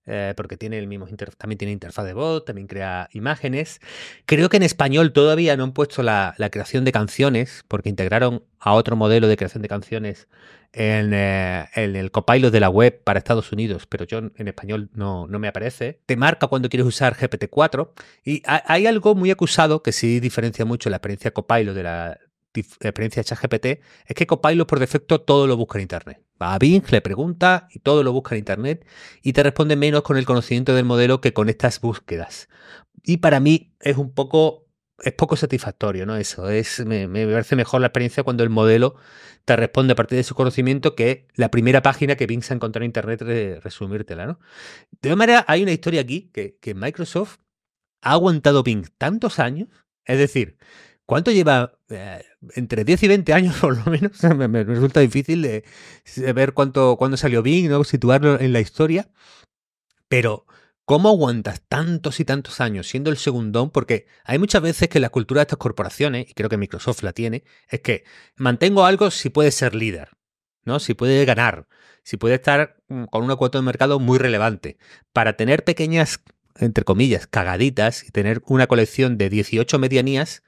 [0.08, 1.06] eh, porque tiene el mismo
[1.38, 3.82] también tiene interfaz de voz, también crea imágenes.
[4.26, 8.74] Creo que en español todavía no han puesto la, creación de canciones, porque integraron a
[8.74, 10.28] otro modelo de creación de canciones
[10.72, 15.28] en, eh, el copilot de la web para Estados Unidos, pero yo en español no,
[15.28, 16.00] no me aparece.
[16.06, 17.90] Te marca cuando quieres usar GPT-4
[18.24, 22.18] y hay algo muy acusado que sí diferencia mucho la experiencia copilot de la,
[22.62, 23.66] experiencia de ChatGPT
[24.06, 26.24] es que Copilot por defecto todo lo busca en Internet.
[26.42, 28.86] Va a Bing, le pregunta y todo lo busca en Internet
[29.22, 32.48] y te responde menos con el conocimiento del modelo que con estas búsquedas.
[33.04, 34.68] Y para mí es un poco,
[35.00, 36.18] es poco satisfactorio, ¿no?
[36.18, 38.96] Eso, es, me, parece mejor la experiencia cuando el modelo
[39.46, 42.56] te responde a partir de su conocimiento que la primera página que Bing se ha
[42.56, 44.40] encontrado en Internet de resumírtela, ¿no?
[44.92, 47.38] De todas maneras, hay una historia aquí que, que Microsoft
[48.02, 49.70] ha aguantado Bing tantos años,
[50.06, 50.58] es decir,
[51.08, 51.80] ¿Cuánto lleva?
[51.90, 52.22] Eh,
[52.56, 54.22] entre 10 y 20 años, por lo menos.
[54.38, 55.64] me, resulta difícil de,
[56.36, 57.84] ver cuánto, cuándo salió Bing, ¿no?
[57.84, 59.10] situarlo en la historia.
[60.10, 60.46] Pero,
[60.84, 63.72] ¿cómo aguantas tantos y tantos años siendo el segundón?
[63.72, 67.14] Porque hay muchas veces que la cultura de estas corporaciones, y creo que Microsoft la
[67.14, 68.04] tiene, es que
[68.36, 70.10] mantengo algo si puede ser líder,
[70.66, 70.80] ¿no?
[70.80, 71.70] Si puede ganar,
[72.04, 74.78] si puede estar mm, con una cuota de mercado muy relevante.
[75.14, 76.20] Para tener pequeñas
[76.60, 80.44] entre comillas, cagaditas y tener una colección de 18 medianías,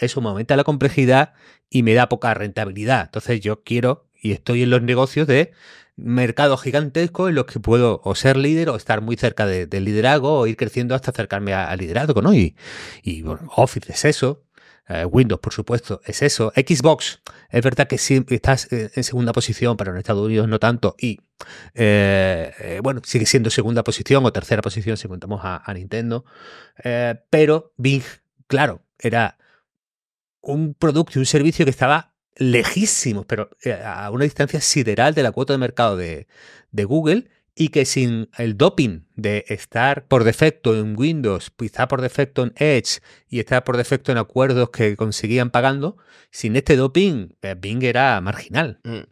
[0.00, 1.34] eso me aumenta la complejidad
[1.70, 3.06] y me da poca rentabilidad.
[3.06, 5.52] Entonces yo quiero y estoy en los negocios de
[5.96, 10.38] mercados gigantescos en los que puedo o ser líder o estar muy cerca del liderazgo
[10.38, 12.32] o ir creciendo hasta acercarme al liderazgo, ¿no?
[12.34, 12.56] Y,
[13.02, 14.44] y bueno, Office es eso,
[14.88, 16.52] eh, Windows, por supuesto, es eso.
[16.56, 17.20] Xbox,
[17.50, 20.96] es verdad que sí estás en segunda posición, pero en Estados Unidos no tanto.
[20.98, 21.20] Y
[21.74, 26.24] eh, eh, bueno, sigue siendo segunda posición o tercera posición si contamos a, Nintendo.
[27.30, 28.02] pero Bing,
[28.46, 29.36] claro, era
[30.40, 33.50] un producto y un servicio que estaba lejísimo, pero
[33.84, 36.26] a una distancia sideral de la cuota de mercado de
[36.72, 42.44] Google y que sin el doping de estar por defecto en Windows, estar por defecto
[42.44, 45.96] en Edge y estar por defecto en acuerdos que conseguían pagando,
[46.30, 48.78] sin este doping, eh, Bing era marginal.
[48.84, 49.08] Mm.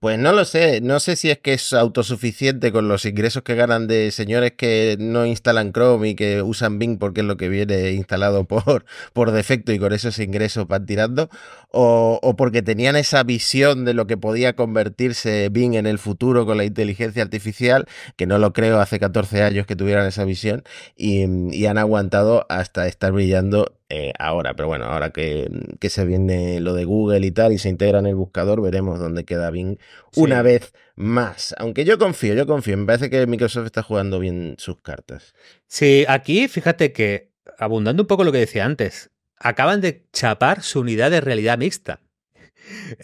[0.00, 3.56] Pues no lo sé, no sé si es que es autosuficiente con los ingresos que
[3.56, 7.48] ganan de señores que no instalan Chrome y que usan Bing porque es lo que
[7.48, 11.30] viene instalado por, por defecto y con esos ingresos van tirando,
[11.72, 16.46] o, o, porque tenían esa visión de lo que podía convertirse Bing en el futuro
[16.46, 20.62] con la inteligencia artificial, que no lo creo hace 14 años que tuvieran esa visión,
[20.96, 25.48] y, y han aguantado hasta estar brillando eh, ahora, pero bueno, ahora que,
[25.88, 29.24] se viene lo de Google y tal y se integra en el buscador, veremos dónde
[29.24, 29.78] queda Bing
[30.14, 31.54] una vez más.
[31.58, 35.34] Aunque yo confío, yo confío, me parece que Microsoft está jugando bien sus cartas.
[35.66, 40.80] Sí, aquí fíjate que, abundando un poco lo que decía antes, acaban de chapar su
[40.80, 42.00] unidad de realidad mixta.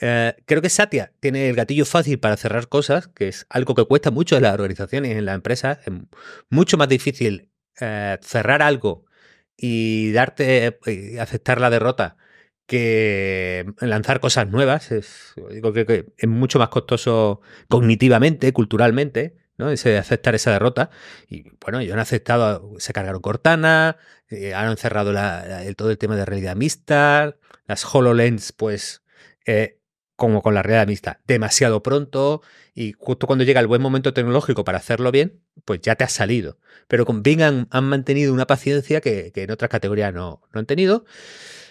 [0.03, 3.87] Eh, creo que Satya tiene el gatillo fácil para cerrar cosas, que es algo que
[3.87, 5.79] cuesta mucho en las organizaciones y en las empresas.
[5.87, 5.95] Es
[6.51, 7.49] mucho más difícil
[7.81, 9.07] eh, cerrar algo
[9.57, 12.17] y darte, y aceptar la derrota
[12.67, 14.91] que lanzar cosas nuevas.
[14.93, 19.71] Es, digo que, es mucho más costoso cognitivamente, culturalmente, ¿no?
[19.71, 20.91] Ese aceptar esa derrota.
[21.29, 23.97] Y bueno, ellos han aceptado, se cargaron Cortana,
[24.29, 27.37] eh, han cerrado el, todo el tema de realidad mixta,
[27.67, 29.03] las HoloLens, pues,
[29.47, 29.79] eh,
[30.17, 32.43] como con la realidad mixta, demasiado pronto
[32.75, 36.13] y justo cuando llega el buen momento tecnológico para hacerlo bien, pues ya te has
[36.13, 36.59] salido.
[36.89, 40.67] Pero con Bing han, mantenido una paciencia que, que en otras categorías no, no han
[40.67, 41.05] tenido.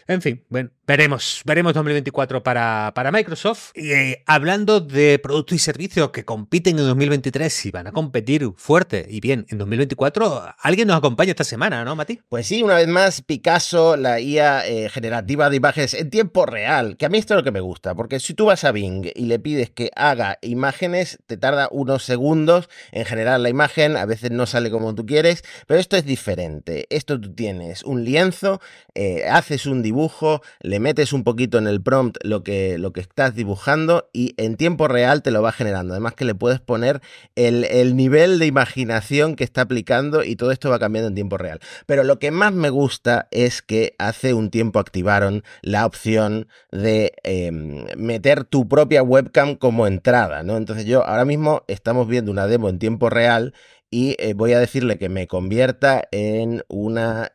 [0.08, 3.72] En fin, bueno, veremos, veremos 2024 para, para Microsoft.
[3.76, 8.50] Y eh, hablando de productos y servicios que compiten en 2023 y van a competir
[8.58, 12.20] fuerte y bien en 2024, alguien nos acompaña esta semana, ¿no, Mati?
[12.28, 16.98] Pues sí, una vez más, Picasso, la IA eh, generativa de imágenes en tiempo real,
[16.98, 19.10] que a mí esto es lo que me gusta, porque si tú vas a Bing
[19.16, 24.06] y le pides que haga imágenes, te tarda unos segundos en generar la imagen, a
[24.06, 26.88] veces no sale como tú quieres, pero esto es diferente.
[26.90, 28.60] Esto tú tienes un lienzo,
[28.96, 33.02] eh, haces un dibujo, le metes un poquito en el prompt lo que, lo que
[33.02, 35.94] estás dibujando y en tiempo real te lo va generando.
[35.94, 37.00] Además que le puedes poner
[37.36, 41.38] el, el nivel de imaginación que está aplicando y todo esto va cambiando en tiempo
[41.38, 41.60] real.
[41.86, 47.14] Pero lo que más me gusta es que hace un tiempo activaron la opción de
[47.24, 50.58] em, meter tu propia webcam como entrada, ¿no?
[50.58, 53.54] Entonces yo ahora mismo estamos viendo una demo en tiempo real
[53.94, 57.32] y eh, voy a decirle que me convierta en una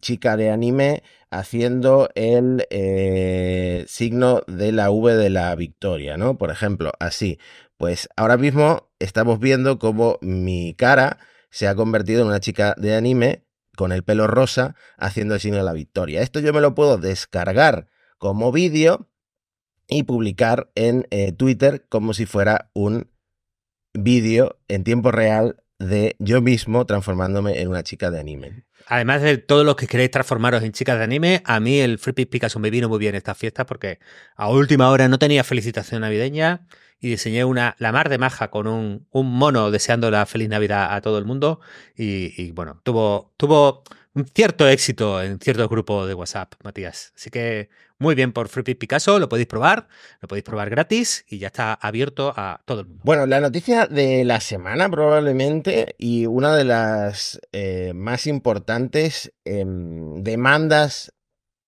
[0.00, 6.38] chica de anime haciendo el eh, signo de la V de la victoria, ¿no?
[6.38, 7.38] Por ejemplo, así.
[7.76, 11.18] Pues ahora mismo estamos viendo cómo mi cara
[11.50, 13.44] se ha convertido en una chica de anime
[13.76, 16.22] con el pelo rosa haciendo el signo de la victoria.
[16.22, 19.10] Esto yo me lo puedo descargar como vídeo
[19.88, 23.10] y publicar en eh, Twitter como si fuera un
[23.92, 28.64] vídeo en tiempo real de yo mismo transformándome en una chica de anime.
[28.86, 32.24] Además de todos los que queréis transformaros en chicas de anime, a mí el Free
[32.24, 33.98] Picasso me vino muy bien esta fiesta porque
[34.34, 36.66] a última hora no tenía felicitación navideña
[37.00, 40.94] y diseñé una la mar de maja con un, un mono deseando la feliz Navidad
[40.94, 41.60] a todo el mundo
[41.96, 43.84] y, y bueno, tuvo, tuvo
[44.18, 47.12] un cierto éxito en ciertos grupos de WhatsApp, Matías.
[47.16, 49.86] Así que muy bien por Free Picasso, lo podéis probar,
[50.20, 53.02] lo podéis probar gratis y ya está abierto a todo el mundo.
[53.04, 59.64] Bueno, la noticia de la semana probablemente y una de las eh, más importantes eh,
[59.66, 61.12] demandas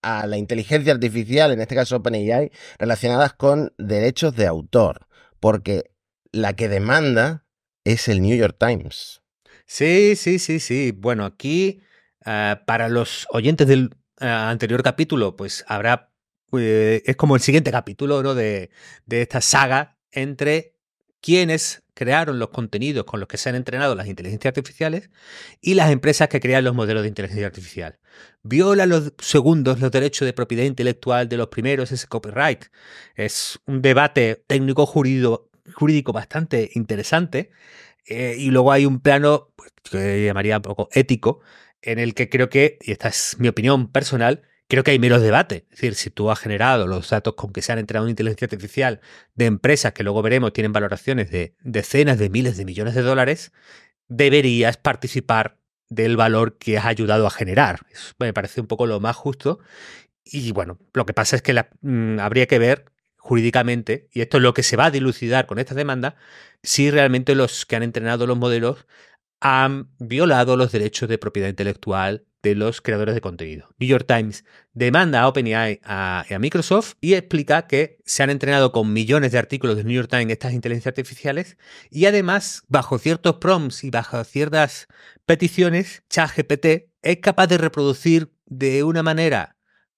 [0.02, 5.06] a la inteligencia artificial, en este caso OpenAI, relacionadas con derechos de autor,
[5.38, 5.92] porque
[6.32, 7.44] la que demanda
[7.84, 9.22] es el New York Times.
[9.66, 10.92] Sí, sí, sí, sí.
[10.92, 11.80] Bueno, aquí
[12.26, 16.12] uh, para los oyentes del uh, anterior capítulo, pues habrá,
[16.52, 18.34] uh, es como el siguiente capítulo ¿no?
[18.34, 18.70] de,
[19.06, 20.76] de esta saga entre
[21.20, 25.10] quienes crearon los contenidos con los que se han entrenado las inteligencias artificiales
[25.60, 27.98] y las empresas que crean los modelos de inteligencia artificial.
[28.42, 32.64] Viola los segundos los derechos de propiedad intelectual de los primeros ese copyright.
[33.16, 37.50] Es un debate técnico jurídico, jurídico bastante interesante.
[38.06, 41.40] Eh, y luego hay un plano pues, que llamaría un poco ético,
[41.82, 45.20] en el que creo que, y esta es mi opinión personal, creo que hay menos
[45.20, 45.66] debate.
[45.70, 48.46] Es decir, si tú has generado los datos con que se han entrenado una inteligencia
[48.46, 49.00] artificial
[49.34, 53.52] de empresas que luego veremos tienen valoraciones de decenas de miles de millones de dólares,
[54.08, 57.80] deberías participar del valor que has ayudado a generar.
[57.90, 59.58] Eso me parece un poco lo más justo.
[60.24, 62.84] Y bueno, lo que pasa es que mmm, habría que ver
[63.16, 66.16] jurídicamente, y esto es lo que se va a dilucidar con esta demanda,
[66.62, 68.86] si realmente los que han entrenado los modelos
[69.40, 73.68] han violado los derechos de propiedad intelectual de los creadores de contenido.
[73.78, 78.72] New York Times demanda a OpenAI a, a, Microsoft y explica que se han entrenado
[78.72, 81.58] con millones de artículos de New York Times estas inteligencias artificiales
[81.90, 84.88] y además, bajo ciertos prompts y bajo ciertas
[85.26, 89.56] peticiones, ChatGPT es capaz de reproducir de una manera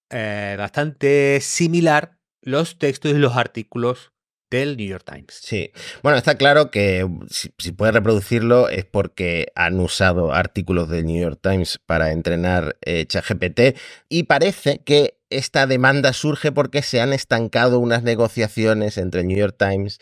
[0.09, 4.12] eh, bastante similar los textos y los artículos
[4.53, 5.39] del New York Times.
[5.41, 5.71] Sí,
[6.03, 11.19] bueno, está claro que si, si puede reproducirlo es porque han usado artículos del New
[11.19, 13.77] York Times para entrenar eh, ChatGPT
[14.09, 19.37] y parece que esta demanda surge porque se han estancado unas negociaciones entre el New
[19.37, 19.99] York Times,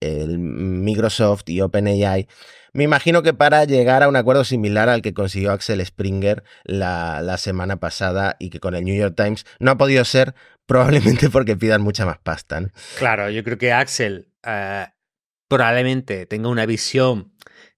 [0.00, 2.28] Microsoft y OpenAI.
[2.74, 7.36] Me imagino que para llegar a un acuerdo similar al que consiguió Axel Springer la,
[7.38, 10.34] semana pasada y que con el New York Times no ha podido ser
[10.66, 12.60] probablemente porque pidan mucha más pasta.
[12.60, 12.68] ¿no?
[12.98, 14.90] Claro, yo creo que Axel uh,
[15.48, 17.32] probablemente tenga una visión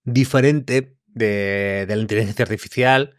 [0.05, 3.17] diferente de, de, la inteligencia artificial,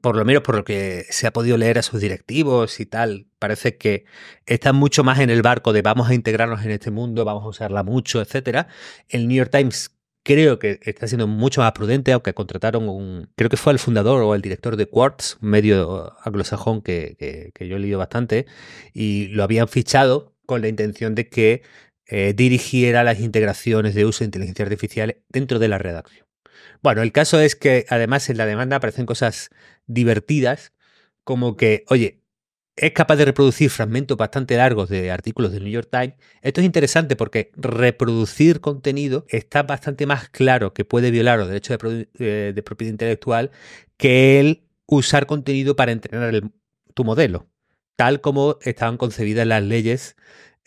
[0.00, 3.28] por lo menos por lo que se ha podido leer a sus directivos y tal.
[3.38, 4.04] Parece que
[4.46, 7.48] están mucho más en el barco de vamos a integrarnos en este mundo, vamos a
[7.48, 8.66] usarla mucho, etc.
[9.08, 9.97] El New York Times
[10.28, 14.22] creo que está siendo mucho más prudente, aunque contrataron un, creo que fue el fundador
[14.22, 18.44] o el director de Quartz, un medio anglosajón que, yo he leído bastante,
[18.92, 21.62] y lo habían fichado con la intención de que
[22.04, 26.26] eh, dirigiera las integraciones de uso de inteligencia artificial dentro de la redacción.
[26.82, 29.48] Bueno, el caso es que además en la demanda aparecen cosas
[29.86, 30.74] divertidas,
[31.24, 32.20] como que, oye,
[32.80, 36.14] es capaz de reproducir fragmentos bastante largos de artículos del New York Times.
[36.42, 41.78] Esto es interesante porque reproducir contenido está bastante más claro que puede violar los derechos
[42.14, 43.50] de, de propiedad intelectual
[43.96, 46.40] que el usar contenido para entrenar
[46.94, 47.48] tu modelo,
[47.96, 50.16] tal como estaban concebidas las leyes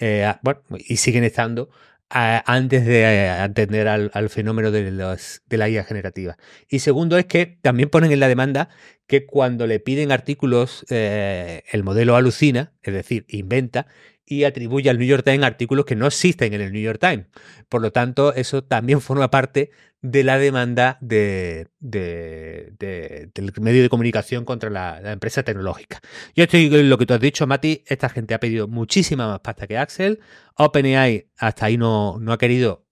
[0.02, 1.70] eh, bueno, y siguen estando
[2.14, 6.38] antes de atender al, al fenómeno de, los, de, la IA generativa.
[6.68, 8.70] Y segundo es que también ponen en la demanda
[9.08, 13.88] que cuando le piden artículos, eh, el modelo alucina, es decir, inventa,
[14.32, 17.26] y atribuye al New York Times artículos que no existen en el New York Times.
[17.68, 19.72] Por lo tanto, eso también forma parte
[20.02, 26.00] de la demanda de, del medio de comunicación contra la, empresa tecnológica.
[26.34, 27.84] Yo estoy lo que tú has dicho, Mati.
[27.86, 30.20] Esta gente ha pedido muchísima más pasta que Axel.
[30.56, 32.86] OpenAI hasta ahí no, no, ha querido,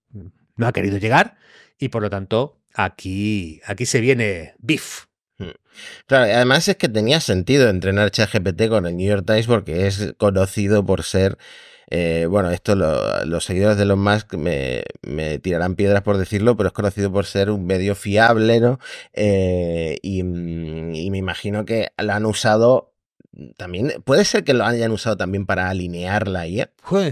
[0.56, 1.38] no ha querido llegar
[1.78, 5.06] y por lo tanto aquí, aquí se viene beef.
[6.06, 10.14] Claro, además es que tenía sentido entrenar ChatGPT con el New York Times porque es
[10.18, 11.38] conocido por ser,
[11.88, 14.82] eh, bueno, esto los seguidores de los Musk me,
[15.38, 18.78] tirarán piedras por decirlo, pero es conocido por ser un medio fiable, ¿no?
[19.12, 22.92] Eh, y, me imagino que lo han usado
[23.56, 26.70] también, puede ser que lo hayan usado también para alinear la IA.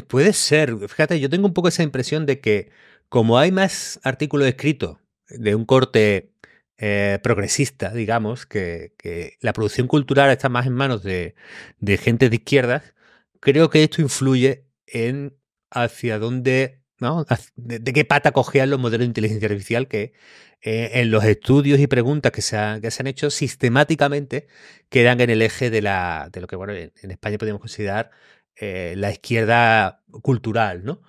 [0.08, 2.70] Puede ser, fíjate, yo tengo un poco esa impresión de que
[3.08, 4.98] como hay más artículos escritos
[5.28, 6.32] de un corte
[6.80, 8.92] eh, progresista, digamos, que,
[9.40, 11.34] la producción cultural está más en manos de,
[11.98, 12.94] gente de izquierdas,
[13.40, 15.36] creo que esto influye en
[15.70, 17.26] hacia dónde, ¿no?
[17.56, 20.12] De, qué pata cojean los modelos de inteligencia artificial que
[20.62, 24.46] eh, en los estudios y preguntas que se, han, hecho sistemáticamente
[24.88, 28.10] quedan en el eje de, la, de lo que bueno, en, España podemos considerar
[28.56, 31.02] eh, la izquierda cultural, ¿no?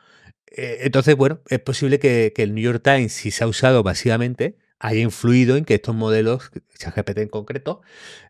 [0.52, 4.58] entonces, bueno, es posible que, que el New York Times, si se ha usado masivamente,
[4.80, 7.82] haya influido en que estos modelos, ChatGPT en concreto,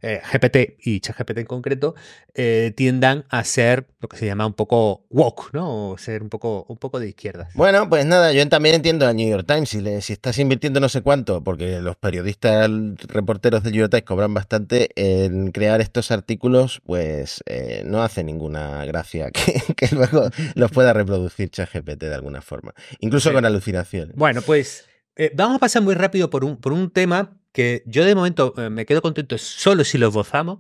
[0.02, 1.96] eh, GPT y ChatGPT en concreto,
[2.34, 5.92] eh, tiendan a ser lo que se llama un poco woke, ¿no?
[5.92, 7.50] O ser un poco, un poco de izquierda.
[7.54, 9.70] Bueno, pues nada, yo también entiendo al New York Times.
[9.70, 12.70] Si, le, si estás invirtiendo no sé cuánto, porque los periodistas,
[13.08, 18.24] reporteros del New York Times cobran bastante, en crear estos artículos, pues eh, no hace
[18.24, 22.74] ninguna gracia que, que, luego los pueda reproducir ChatGPT de alguna forma.
[23.00, 24.16] Incluso con alucinaciones.
[24.16, 24.89] Bueno, pues
[25.20, 28.54] eh, vamos a pasar muy rápido por un, por un tema que yo de momento
[28.58, 30.60] eh, me quedo contento solo si lo esbozamos,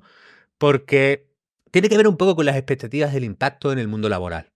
[0.57, 1.29] porque
[1.71, 4.51] tiene que ver un poco con las expectativas del impacto en el mundo laboral.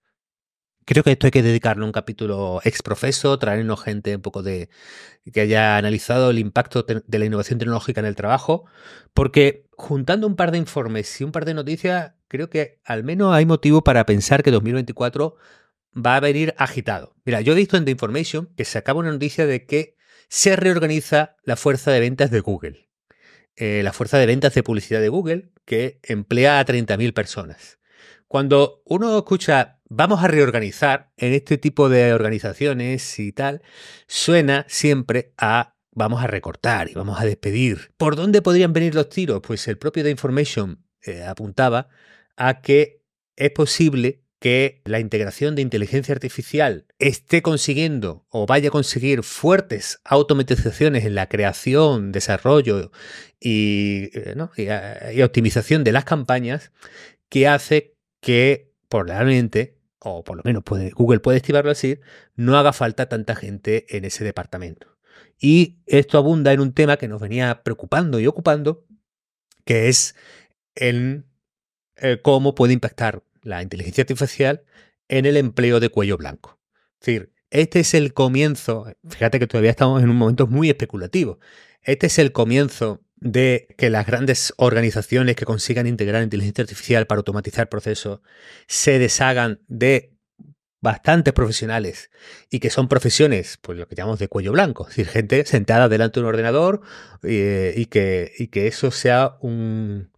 [0.86, 4.70] Creo que esto hay que dedicarle un capítulo exprofeso, traernos gente un poco de
[5.32, 8.66] que haya analizado el impacto de la innovación tecnológica en el trabajo,
[9.14, 13.34] porque juntando un par de informes y un par de noticias, creo que al menos
[13.34, 15.38] hay motivo para pensar que 2024
[15.96, 17.16] va a venir agitado.
[17.26, 19.98] Mira, yo he visto en The Information que se acaba una noticia de que
[20.30, 22.90] se reorganiza la fuerza de ventas de Google.
[23.56, 27.80] Eh, la fuerza de ventas de publicidad de Google, que emplea a 30.000 personas.
[28.28, 33.62] Cuando uno escucha vamos a reorganizar en este tipo de organizaciones y tal,
[34.08, 37.92] suena siempre a vamos a recortar y vamos a despedir.
[37.98, 39.42] ¿Por dónde podrían venir los tiros?
[39.42, 41.90] Pues el propio The Information eh, apuntaba
[42.36, 43.04] a que
[43.36, 50.02] es posible que la integración de inteligencia artificial esté consiguiendo o vaya a conseguir fuertes
[50.04, 52.92] automatizaciones en la creación, desarrollo
[53.40, 56.74] y, eh, y, optimización de las campañas
[57.30, 60.64] que hace que probablemente, o por lo menos
[60.94, 62.02] Google puede estimarlo así,
[62.36, 64.98] no haga falta tanta gente en ese departamento.
[65.40, 68.84] Y esto abunda en un tema que nos venía preocupando y ocupando,
[69.64, 70.16] que es
[70.76, 71.28] el,
[71.96, 74.64] eh, cómo puede impactar la inteligencia artificial
[75.08, 76.60] en el empleo de cuello blanco.
[77.00, 81.40] Es decir, este es el comienzo, fíjate que todavía estamos en un momento muy especulativo,
[81.82, 87.20] este es el comienzo de que las grandes organizaciones que consigan integrar inteligencia artificial para
[87.20, 88.20] automatizar procesos
[88.68, 90.14] se deshagan de
[90.82, 92.12] bastantes profesionales
[92.50, 95.88] y que son profesiones, pues lo que llamamos de cuello blanco, es decir, gente sentada
[95.88, 96.82] delante de un ordenador
[97.24, 100.12] eh, y, que, y que eso sea un,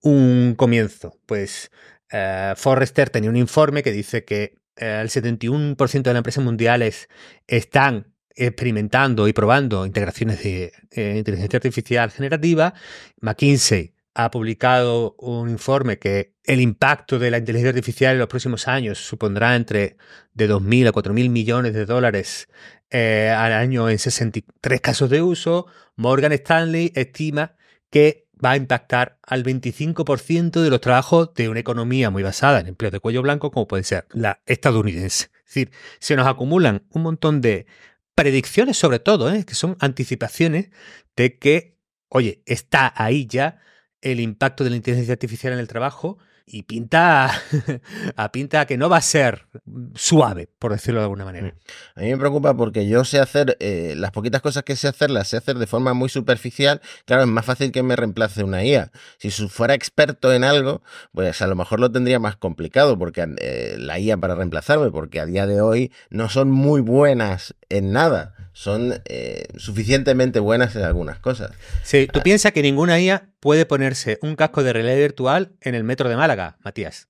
[0.00, 1.18] un comienzo.
[1.26, 1.70] Pues
[2.10, 7.08] eh, Forrester tenía un informe que dice que eh, el 71% de las empresas mundiales
[7.46, 12.74] están experimentando y probando integraciones de eh, inteligencia artificial generativa.
[13.20, 18.68] McKinsey ha publicado un informe que el impacto de la inteligencia artificial en los próximos
[18.68, 19.96] años supondrá entre
[20.32, 22.48] de 2.000 a 4.000 millones de dólares
[22.90, 25.66] al año en 63 casos de uso.
[25.96, 27.56] Morgan Stanley estima
[27.90, 32.66] que va a impactar al 25% de los trabajos de una economía muy basada en
[32.66, 35.30] empleos de cuello blanco como puede ser la estadounidense.
[35.38, 35.70] Es decir,
[36.00, 37.66] se nos acumulan un montón de
[38.14, 39.44] predicciones sobre todo, ¿eh?
[39.44, 40.70] que son anticipaciones
[41.16, 41.78] de que,
[42.08, 43.60] oye, está ahí ya
[44.00, 47.30] el impacto de la inteligencia artificial en el trabajo y pinta
[48.16, 49.46] a pinta que no va a ser
[49.94, 51.54] suave, por decirlo de alguna manera.
[51.96, 55.10] A mí me preocupa porque yo sé hacer eh, las poquitas cosas que sé hacer,
[55.10, 56.80] las sé hacer de forma muy superficial.
[57.04, 58.92] Claro, es más fácil que me reemplace una IA.
[59.18, 60.82] Si fuera experto en algo,
[61.12, 65.20] pues a lo mejor lo tendría más complicado porque eh, la IA para reemplazarme, porque
[65.20, 70.82] a día de hoy no son muy buenas en nada son eh, suficientemente buenas en
[70.82, 71.50] algunas cosas.
[71.82, 72.22] Sí, tú ah.
[72.22, 76.16] piensas que ninguna IA puede ponerse un casco de realidad virtual en el metro de
[76.16, 77.08] Málaga, Matías.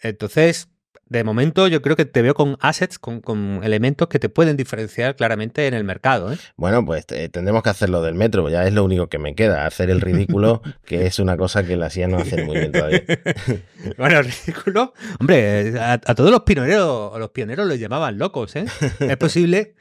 [0.00, 0.68] Entonces,
[1.12, 5.14] de momento yo creo que te veo con assets, con, elementos que te pueden diferenciar
[5.14, 6.32] claramente en el mercado.
[6.32, 6.38] ¿eh?
[6.56, 9.66] Bueno, pues tendremos que hacer lo del metro, ya es lo único que me queda,
[9.66, 13.02] hacer el ridículo, que es una cosa que la CIA no hace muy bien todavía.
[13.98, 18.64] bueno, el ridículo, hombre, a, todos los pioneros, los pioneros los llamaban locos, ¿eh?
[19.00, 19.74] Es posible.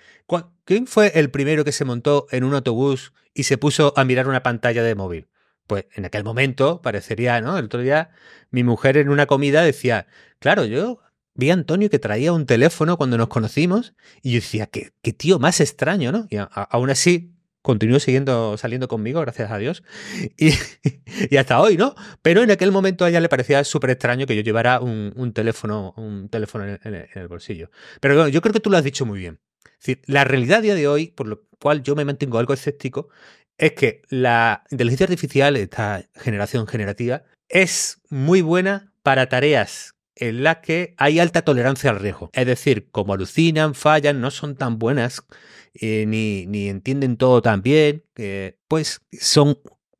[0.66, 4.28] ¿Quién fue el primero que se montó en un autobús y se puso a mirar
[4.28, 5.28] una pantalla de móvil?
[5.68, 7.57] Pues en aquel momento parecería, ¿no?
[7.57, 8.12] El otro día
[8.51, 10.07] mi mujer en una comida decía,
[10.42, 11.00] claro, yo
[11.36, 15.39] vi a Antonio que traía un teléfono cuando nos conocimos y yo decía, qué, tío
[15.39, 16.28] más extraño, ¿no?
[16.30, 19.84] Y aún así continuó siguiendo, saliendo conmigo, gracias a Dios.
[21.30, 21.94] Y, hasta hoy, ¿no?
[22.24, 25.94] Pero en aquel momento a ella le parecía súper extraño que yo llevara un, teléfono,
[25.98, 27.70] un teléfono en, el bolsillo.
[28.00, 29.39] Pero bueno, yo creo que tú lo has dicho muy bien.
[30.08, 33.10] la realidad a día de hoy, por lo cual yo me mantengo algo escéptico,
[33.58, 40.57] es que la inteligencia artificial, esta generación generativa, es muy buena para tareas en las
[40.57, 42.30] que hay alta tolerancia al riesgo.
[42.34, 45.24] Es decir, como alucinan, fallan, no son tan buenas,
[45.74, 48.05] eh, ni, entienden todo tan bien,
[48.67, 49.57] pues son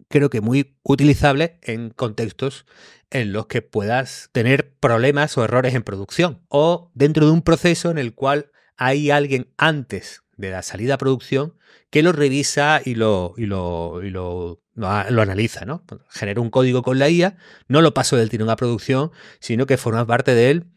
[0.08, 2.66] creo que muy utilizables en contextos
[3.10, 7.90] en los que puedas tener problemas o errores en producción o dentro de un proceso
[7.90, 11.54] en el cual hay alguien antes de la salida a producción
[11.90, 15.84] que lo revisa y lo, y lo, y lo, lo, analiza, ¿no?
[16.10, 17.38] Genera un código con la IA,
[17.68, 20.68] no lo paso del tirón a producción, sino que forma parte de él,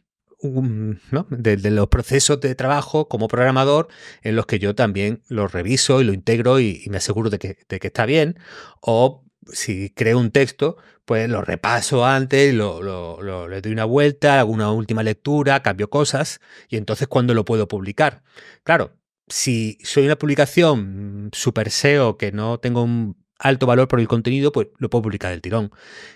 [0.42, 1.26] ¿no?
[1.30, 3.88] de, los procesos de trabajo como programador
[4.22, 7.58] en los que yo también lo reviso y lo integro y, me aseguro de que,
[7.68, 8.38] de que, está bien.
[8.80, 14.40] O si creo un texto, pues lo repaso antes, lo, lo, le doy una vuelta,
[14.40, 18.22] hago una última lectura, cambio cosas y entonces cuando lo puedo publicar.
[18.64, 18.96] Claro,
[19.28, 24.52] si soy una publicación super SEO que no tengo un alto valor por el contenido,
[24.52, 25.70] pues lo puedo publicar del tirón.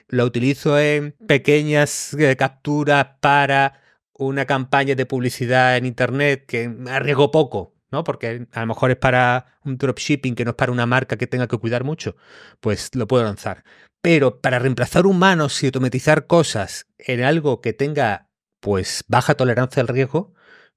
[0.09, 3.81] Lo utilizo en pequeñas eh, capturas para
[4.13, 8.05] una campaña de publicidad en internet que arriesgo poco, ¿no?
[8.05, 11.27] Porque a lo mejor es para un dropshipping que no es para una marca que
[11.27, 12.17] tenga que cuidar mucho,
[12.61, 13.65] pues lo puedo lanzar.
[14.01, 18.29] Pero para reemplazar humanos y automatizar cosas en algo que tenga
[18.61, 20.35] pues baja tolerancia al riesgo,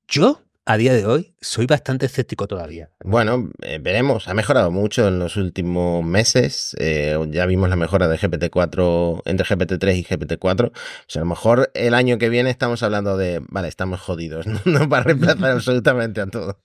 [0.07, 2.91] yo a día de hoy soy bastante escéptico todavía.
[3.03, 4.27] Bueno, eh, veremos.
[4.27, 6.75] Ha mejorado mucho en los últimos meses.
[6.79, 10.67] Eh, ya vimos la mejora de GPT-4 entre GPT-3 y GPT-4.
[10.67, 10.73] O
[11.07, 14.61] sea, a lo mejor el año que viene estamos hablando de, vale, estamos jodidos, no,
[14.65, 16.61] no para reemplazar absolutamente a todo.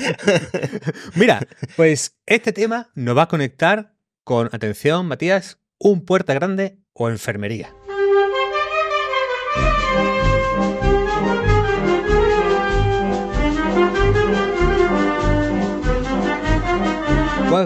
[1.14, 1.40] Mira,
[1.76, 3.94] pues este tema nos va a conectar
[4.24, 7.74] con, atención, Matías, un puerta grande o enfermería.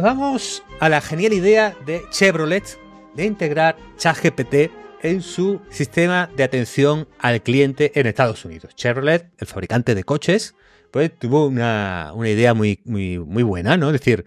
[0.02, 2.78] Vamos a la genial idea de Chevrolet
[3.14, 4.72] de integrar ChatGPT
[5.02, 8.74] en su sistema de atención al cliente en Estados Unidos.
[8.74, 10.56] Chevrolet, el fabricante de coches,
[10.90, 13.88] pues tuvo una, idea muy, muy, buena, ¿no?
[13.88, 14.24] Es decir,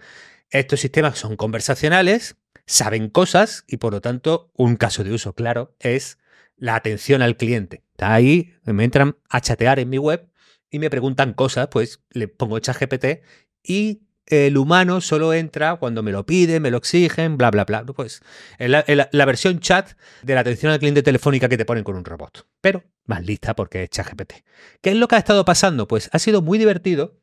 [0.50, 5.76] estos sistemas son conversacionales, saben cosas y por lo tanto un caso de uso claro
[5.80, 6.18] es
[6.56, 7.84] la atención al cliente.
[7.98, 10.30] Ahí, me entran a chatear en mi web
[10.70, 13.22] y me preguntan cosas, pues le pongo ChatGPT
[13.62, 17.84] y el humano solo entra cuando me lo piden, me lo exigen, bla, bla, bla.
[17.84, 18.22] Pues
[18.58, 22.46] la, versión chat de la atención al cliente telefónica que te ponen con un robot.
[22.60, 24.32] Pero más lista porque es ChatGPT.
[24.80, 25.88] ¿Qué es lo que ha estado pasando?
[25.88, 27.20] Pues ha sido muy divertido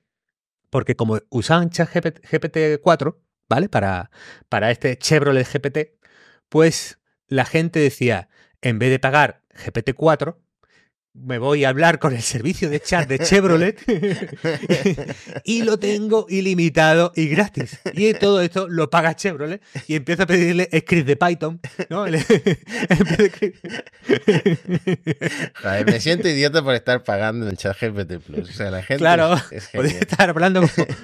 [0.69, 3.69] porque como usaban ChatGPT 4, ¿vale?
[3.69, 4.11] Para,
[4.49, 5.99] para este Chevrolet GPT,
[6.49, 8.29] pues la gente decía,
[8.61, 10.41] en vez de pagar GPT 4,
[11.15, 13.81] me voy a hablar con el servicio de chat de Chevrolet
[15.45, 17.79] y lo tengo ilimitado y gratis.
[17.93, 21.61] Y todo esto lo paga Chevrolet y empiezo a pedirle script de Python.
[21.89, 22.05] ¿no?
[25.85, 28.49] me siento idiota por estar pagando el chat GPT Plus.
[28.49, 29.35] O sea, la gente claro,
[29.73, 30.61] podría estar hablando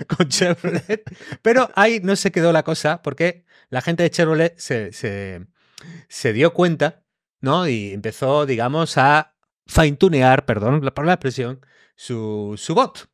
[0.07, 1.03] con, Chevrolet,
[1.41, 5.45] pero ahí no se quedó la cosa porque la gente de Chevrolet se, se,
[6.09, 7.01] se dio cuenta
[7.41, 7.67] ¿no?
[7.67, 9.33] Y empezó, digamos, a
[9.71, 11.65] fine-tunear, perdón por la expresión,
[11.95, 13.09] su, su bot.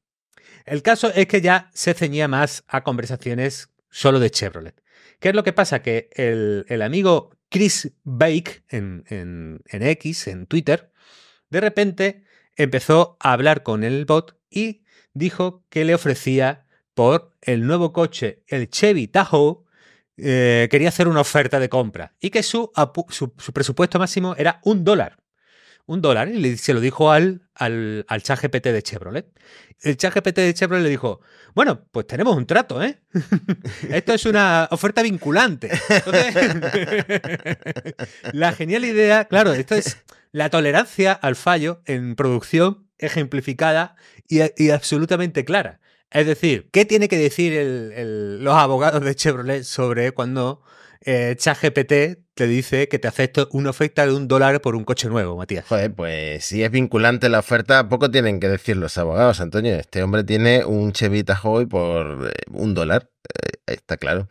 [0.65, 4.81] El caso es que ya se ceñía más a conversaciones solo de Chevrolet.
[5.19, 5.81] ¿Qué es lo que pasa?
[5.81, 10.91] Que el, amigo Chris Bake en, en, en, X, en Twitter,
[11.49, 12.23] de repente
[12.55, 14.83] empezó a hablar con el bot y
[15.13, 19.63] dijo que le ofrecía por el nuevo coche, el Chevy Tahoe,
[20.17, 22.71] eh, quería hacer una oferta de compra y que su,
[23.37, 25.17] su presupuesto máximo era un dólar
[25.87, 29.25] un dólar y se lo dijo al, al, al chat GPT de Chevrolet.
[29.81, 31.21] El chat GPT de Chevrolet le dijo,
[31.55, 33.01] bueno, pues tenemos un trato, ¿eh?
[33.89, 35.71] Esto es una oferta vinculante.
[38.33, 39.97] la genial idea, claro, esto es
[40.31, 43.95] la tolerancia al fallo en producción ejemplificada
[44.27, 45.79] y, absolutamente clara.
[46.11, 47.53] Es decir, ¿qué tiene que decir
[48.41, 50.61] los abogados de Chevrolet sobre cuando
[51.01, 55.09] eh, ChatGPT te dice que te acepto una oferta de un dólar por un coche
[55.09, 55.65] nuevo, Matías?
[55.65, 59.75] Joder, pues si es vinculante la oferta, poco tienen que decir los abogados, Antonio.
[59.75, 63.09] Este hombre tiene un Chevy Tahoe por eh, un dólar,
[63.67, 64.29] eh, está claro.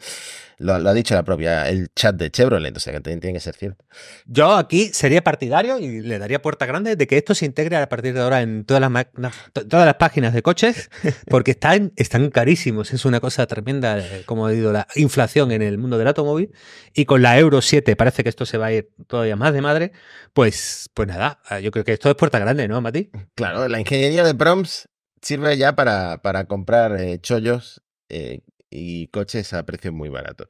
[0.59, 3.35] Lo, lo ha dicho la propia, el chat de Chevrolet, o sea que también tiene
[3.35, 3.85] que ser cierto.
[4.25, 7.87] Yo aquí sería partidario y le daría puerta grande de que esto se integre a
[7.91, 10.89] partir de ahora en todas las, no, to- todas las páginas de coches,
[11.29, 12.95] porque están, están carísimos.
[12.95, 16.53] Es una cosa tremenda, como he dicho, la inflación en el mundo del automóvil.
[16.95, 19.61] Y con la Euro 7 parece que esto se va a ir todavía más de
[19.63, 19.93] madre.
[20.33, 23.11] Pues, pues nada, eh, yo creo que esto es puerta grande, ¿no, Mati?
[23.35, 24.89] Claro, la ingeniería de prompts
[25.23, 30.49] sirve ya para, para comprar eh, chollos eh, y coches a precios muy baratos.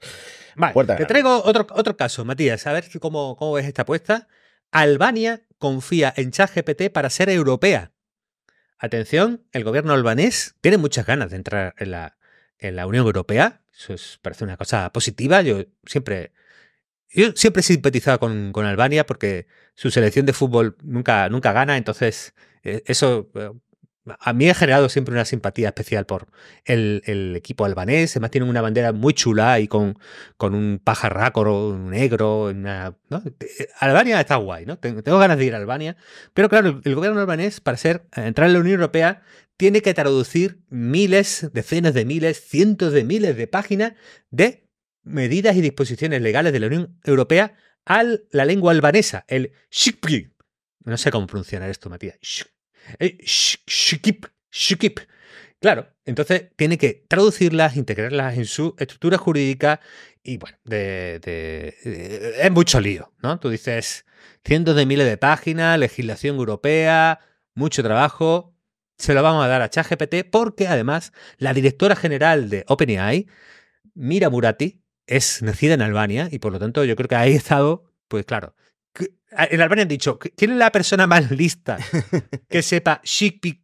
[0.56, 1.08] Vale, Puerta te grande.
[1.12, 4.28] traigo otro, otro caso, Matías, a ver cómo, cómo ves esta apuesta.
[4.72, 7.92] Albania confía en ChatGPT para ser europea.
[8.78, 12.18] Atención, el gobierno albanés tiene muchas ganas de entrar en la,
[12.58, 13.62] en la Unión Europea.
[13.74, 15.40] Eso es- parece una cosa positiva.
[15.42, 16.32] Yo siempre,
[17.10, 21.76] yo siempre he simpatizado con, con Albania porque su selección de fútbol nunca, nunca gana.
[21.76, 23.50] Entonces, eh, eso eh,
[24.20, 26.28] a mí ha generado siempre una simpatía especial por
[26.64, 28.12] el, el equipo albanés.
[28.12, 29.98] Además, tienen una bandera muy chula y con,
[30.36, 32.52] con un pajarraco negro.
[33.78, 34.78] Albania está guay, ¿no?
[34.78, 35.96] Tengo, ganas de ir a Albania.
[36.34, 39.22] Pero claro, el, el gobierno albanés, para ser, eh, entrar en la Unión Europea,
[39.56, 43.94] tiene que traducir miles, decenas de miles, cientos de miles de páginas
[44.30, 44.65] de
[45.06, 47.54] medidas y disposiciones legales de la Unión Europea
[47.86, 48.02] a
[48.32, 50.32] la lengua albanesa, el shikpi.
[50.84, 52.18] No sé cómo pronunciar esto, Matías.
[52.20, 52.50] Shik-
[52.98, 54.26] eh, shik- Shikip.
[54.50, 54.98] Shikip.
[55.60, 59.80] Claro, entonces tiene que traducirlas, integrarlas en su estructura jurídica
[60.22, 63.38] y bueno, de, de- es mucho lío, ¿no?
[63.40, 64.04] Tú dices
[64.44, 67.20] cientos de miles de páginas, legislación europea,
[67.54, 68.54] mucho trabajo.
[68.98, 73.26] Se lo vamos a dar a ChatGPT porque además la directora general de OpenAI,
[73.94, 77.36] Mira Murati, es nacida en Albania y por lo tanto yo creo que ahí ha
[77.36, 78.54] estado, pues claro.
[79.30, 81.78] En Albania han dicho, ¿quién es la persona más lista
[82.48, 83.60] que sepa Shikpik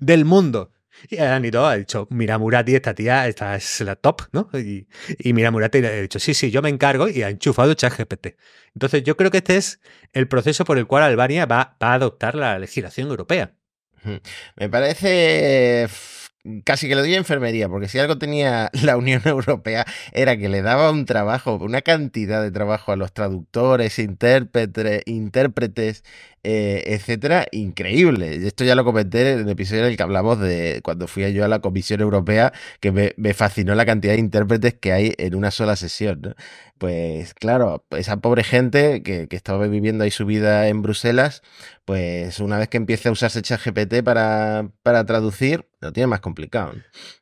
[0.00, 0.72] del mundo?
[1.10, 4.48] Y han ido, ha dicho, mira Murati, esta tía, esta es la top, ¿no?
[4.54, 4.86] Y,
[5.18, 8.28] y mira Murati le ha dicho, sí, sí, yo me encargo y ha enchufado ChatGPT.
[8.74, 9.80] Entonces yo creo que este es
[10.12, 13.54] el proceso por el cual Albania va, va a adoptar la legislación europea.
[14.56, 15.88] Me parece
[16.64, 20.48] casi que lo doy a enfermería, porque si algo tenía la Unión Europea era que
[20.48, 26.04] le daba un trabajo, una cantidad de trabajo a los traductores, intérpretes, intérpretes,
[26.44, 28.34] eh, etcétera, increíble.
[28.46, 31.44] Esto ya lo comenté en el episodio en el que hablamos de cuando fui yo
[31.44, 35.52] a la Comisión Europea, que me, fascinó la cantidad de intérpretes que hay en una
[35.52, 36.34] sola sesión.
[36.78, 41.42] Pues claro, esa pobre gente que, que estaba viviendo ahí su vida en Bruselas,
[41.84, 46.72] pues una vez que empiece a usarse ChatGPT para, para traducir, lo tiene más complicado.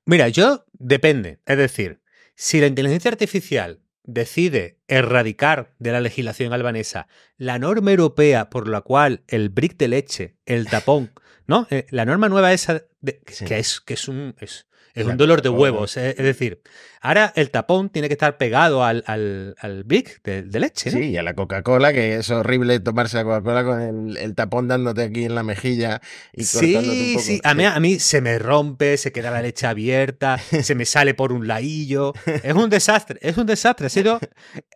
[0.06, 1.40] Mira, yo depende.
[1.44, 2.00] Es decir,
[2.34, 3.80] si la inteligencia artificial
[4.12, 9.88] decide erradicar de la legislación albanesa la norma europea por la cual el brick de
[9.88, 11.12] leche, el tapón,
[11.46, 11.66] ¿no?
[11.70, 13.44] Eh, la norma nueva esa de- que, Sí.
[13.44, 15.96] que es, que es un, es, es un dolor de huevos.
[15.96, 16.60] eh, Es, decir,
[17.00, 20.98] ahora el tapón tiene que estar pegado al, al, al brick de, de leche, ¿no?
[20.98, 24.68] Sí, y a la Coca-Cola, que es horrible tomarse la Coca-Cola con el, el tapón
[24.68, 26.00] dándote aquí en la mejilla
[26.32, 27.24] y cortándote un Sí, poco.
[27.26, 27.40] sí.
[27.44, 31.14] A mí, a mí se me rompe, se queda la leche abierta, se me sale
[31.14, 32.12] por un ladillo.
[32.42, 33.86] Es un desastre, es un desastre.
[33.86, 34.20] Ha sido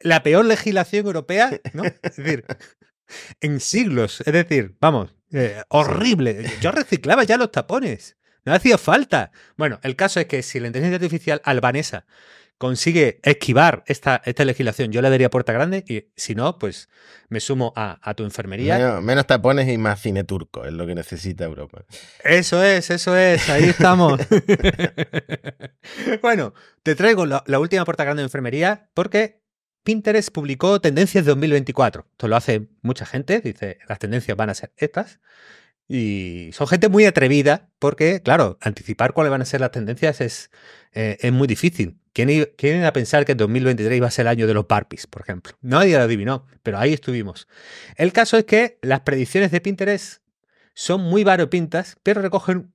[0.01, 1.85] la peor legislación europea, ¿no?
[1.85, 2.45] Es decir,
[3.41, 4.23] en siglos.
[4.25, 6.47] Es decir, vamos, eh, horrible.
[6.61, 8.17] Yo reciclaba ya los tapones.
[8.45, 9.33] No hacía falta.
[9.57, 12.05] Bueno, el caso es que si la inteligencia artificial albanesa
[12.59, 16.89] consigue esquivar esta, esta legislación, yo le daría puerta grande y si no, pues
[17.29, 18.79] me sumo a, a tu enfermería.
[18.79, 21.85] Menos, menos tapones y más cine turco, es lo que necesita Europa.
[22.23, 24.21] Eso es, eso es, ahí estamos.
[26.23, 29.43] bueno, te traigo la, la última puerta grande de enfermería porque
[29.83, 32.07] Pinterest publicó tendencias de 2024.
[32.13, 35.21] Esto lo hace mucha gente, dice, las tendencias van a ser estas.
[35.89, 40.51] Y son gente muy atrevida porque, claro, anticipar cuáles van a ser las tendencias es,
[40.93, 41.99] eh, es muy difícil.
[42.15, 45.55] ¿Quién, a pensar que 2023 iba a ser el año de los Barbies, por ejemplo?
[45.61, 47.49] Nadie lo adivinó, pero ahí estuvimos.
[47.97, 50.23] El caso es que las predicciones de Pinterest
[50.75, 52.73] son muy variopintas, pero recogen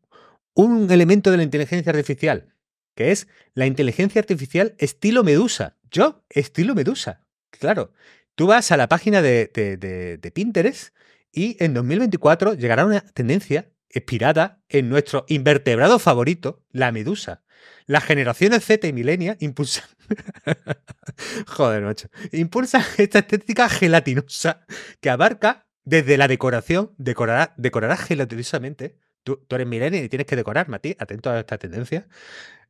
[0.54, 2.54] un elemento de la inteligencia artificial,
[2.96, 5.78] que es la inteligencia artificial estilo Medusa.
[5.90, 7.24] Yo, estilo Medusa.
[7.50, 7.94] Claro,
[8.36, 10.94] tú vas a la página de, de- de- de Pinterest
[11.32, 17.44] y en 2024 llegará una tendencia inspirada en nuestro invertebrado favorito, la medusa.
[17.86, 19.86] Las generaciones Z y milenia impulsan.
[21.48, 22.08] Joder, macho.
[22.32, 24.66] Impulsan esta estética gelatinosa
[25.02, 28.98] que abarca desde la decoración, decorará, decorarás gelatinosamente.
[29.24, 32.08] Tú, eres millennial y tienes que decorar, Mati, atento a esta tendencia.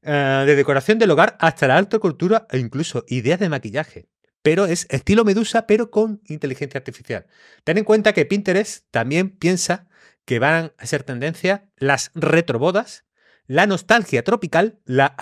[0.01, 4.07] Eh, de decoración del hogar hasta la alta cultura e incluso ideas de maquillaje.
[4.41, 7.27] Pero es estilo Medusa, pero con inteligencia artificial.
[7.63, 9.87] Ten en cuenta que Pinterest también piensa
[10.25, 13.05] que van a ser tendencia las retrobodas,
[13.47, 15.15] la nostalgia tropical, la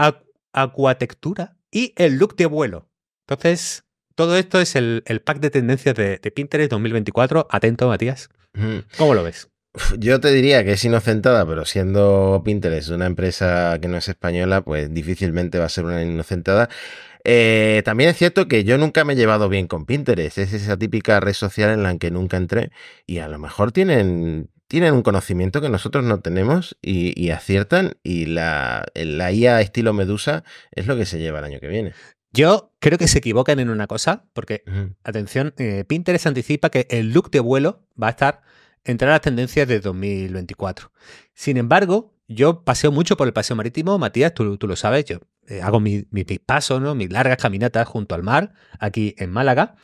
[0.51, 2.89] acuatectura y el look de vuelo.
[3.27, 7.47] Entonces, todo esto es el, pack de tendencias de, Pinterest 2024.
[7.49, 8.29] Atento, Matías.
[8.97, 9.49] ¿Cómo lo ves?
[9.97, 14.61] Yo te diría que es inocentada, pero siendo Pinterest una empresa que no es española,
[14.61, 16.69] pues difícilmente va a ser una inocentada.
[17.29, 20.37] Eh, también es cierto que yo nunca me he llevado bien con Pinterest.
[20.37, 22.71] Es esa típica red social en la que nunca entré.
[23.05, 27.97] Y a lo mejor tienen, tienen un conocimiento que nosotros no tenemos y, aciertan.
[28.01, 31.91] Y la, la IA estilo Medusa es lo que se lleva el año que viene.
[32.31, 34.63] Yo creo que se equivocan en una cosa, porque,
[35.03, 38.41] atención, eh, Pinterest anticipa que el look de vuelo va a estar
[38.85, 40.91] entre las tendencias de 2024.
[41.33, 45.61] Sin embargo, yo paseo mucho por el paseo marítimo, Matías, tú, lo sabes, yo eh,
[45.61, 46.05] hago mis
[46.45, 46.95] pasos, ¿no?
[46.95, 49.75] mis largas caminatas junto al mar, aquí en Málaga,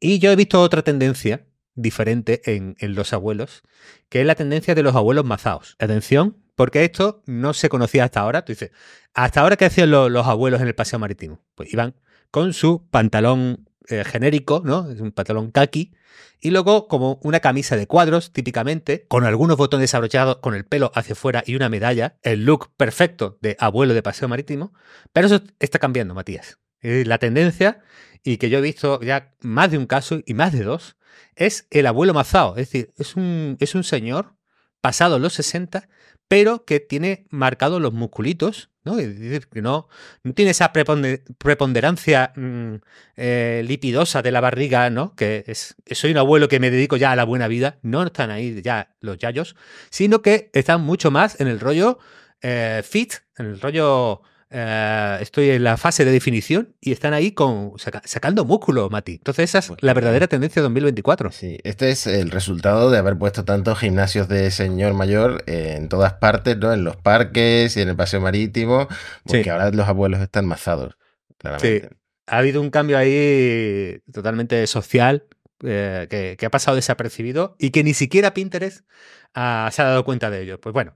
[0.00, 3.62] y yo he visto otra tendencia diferente en, los abuelos,
[4.08, 5.76] que es la tendencia de los abuelos mazaos.
[5.78, 8.44] Atención, porque esto no se conocía hasta ahora.
[8.44, 8.70] Tú dices,
[9.12, 11.40] ¿hasta ahora qué hacían los, abuelos en el paseo marítimo?
[11.54, 11.94] Pues iban
[12.30, 14.90] con su pantalón eh, genérico, ¿no?
[14.90, 15.92] Es un pantalón kaki,
[16.40, 20.92] y luego como una camisa de cuadros, típicamente, con algunos botones abrochados, con el pelo
[20.94, 24.72] hacia afuera y una medalla, el look perfecto de abuelo de paseo marítimo,
[25.12, 26.58] pero eso está cambiando, Matías.
[26.80, 27.80] La tendencia,
[28.22, 30.96] y que yo he visto ya más de un caso y más de dos,
[31.34, 34.34] es el abuelo mazao, es decir, es un, es un señor
[34.80, 35.88] pasado los 60
[36.34, 38.96] pero que tiene marcados los musculitos, ¿no?
[38.96, 39.86] Que no,
[40.34, 42.74] tiene esa preponderancia mm,
[43.16, 45.14] eh, lipidosa de la barriga, ¿no?
[45.14, 48.32] Que es, soy un abuelo que me dedico ya a la buena vida, no están
[48.32, 49.54] ahí ya los yayos,
[49.90, 52.00] sino que están mucho más en el rollo
[52.42, 54.22] eh, fit, en el rollo
[54.56, 57.72] eh, estoy en la fase de definición y están ahí con
[58.04, 59.14] sacando músculo, Mati.
[59.14, 61.32] Entonces esa es la verdadera tendencia de 2024.
[61.32, 66.12] Sí, este es el resultado de haber puesto tantos gimnasios de señor mayor en todas
[66.14, 66.72] partes, ¿no?
[66.72, 68.86] En los parques y en el paseo marítimo,
[69.26, 70.96] porque ahora los abuelos están mazados,
[71.38, 71.88] claramente.
[71.88, 71.96] Sí.
[72.28, 75.26] Ha habido un cambio ahí totalmente social
[75.64, 78.86] eh, que, ha pasado desapercibido y que ni siquiera Pinterest
[79.34, 80.60] ah, se ha dado cuenta de ello.
[80.60, 80.94] Pues bueno,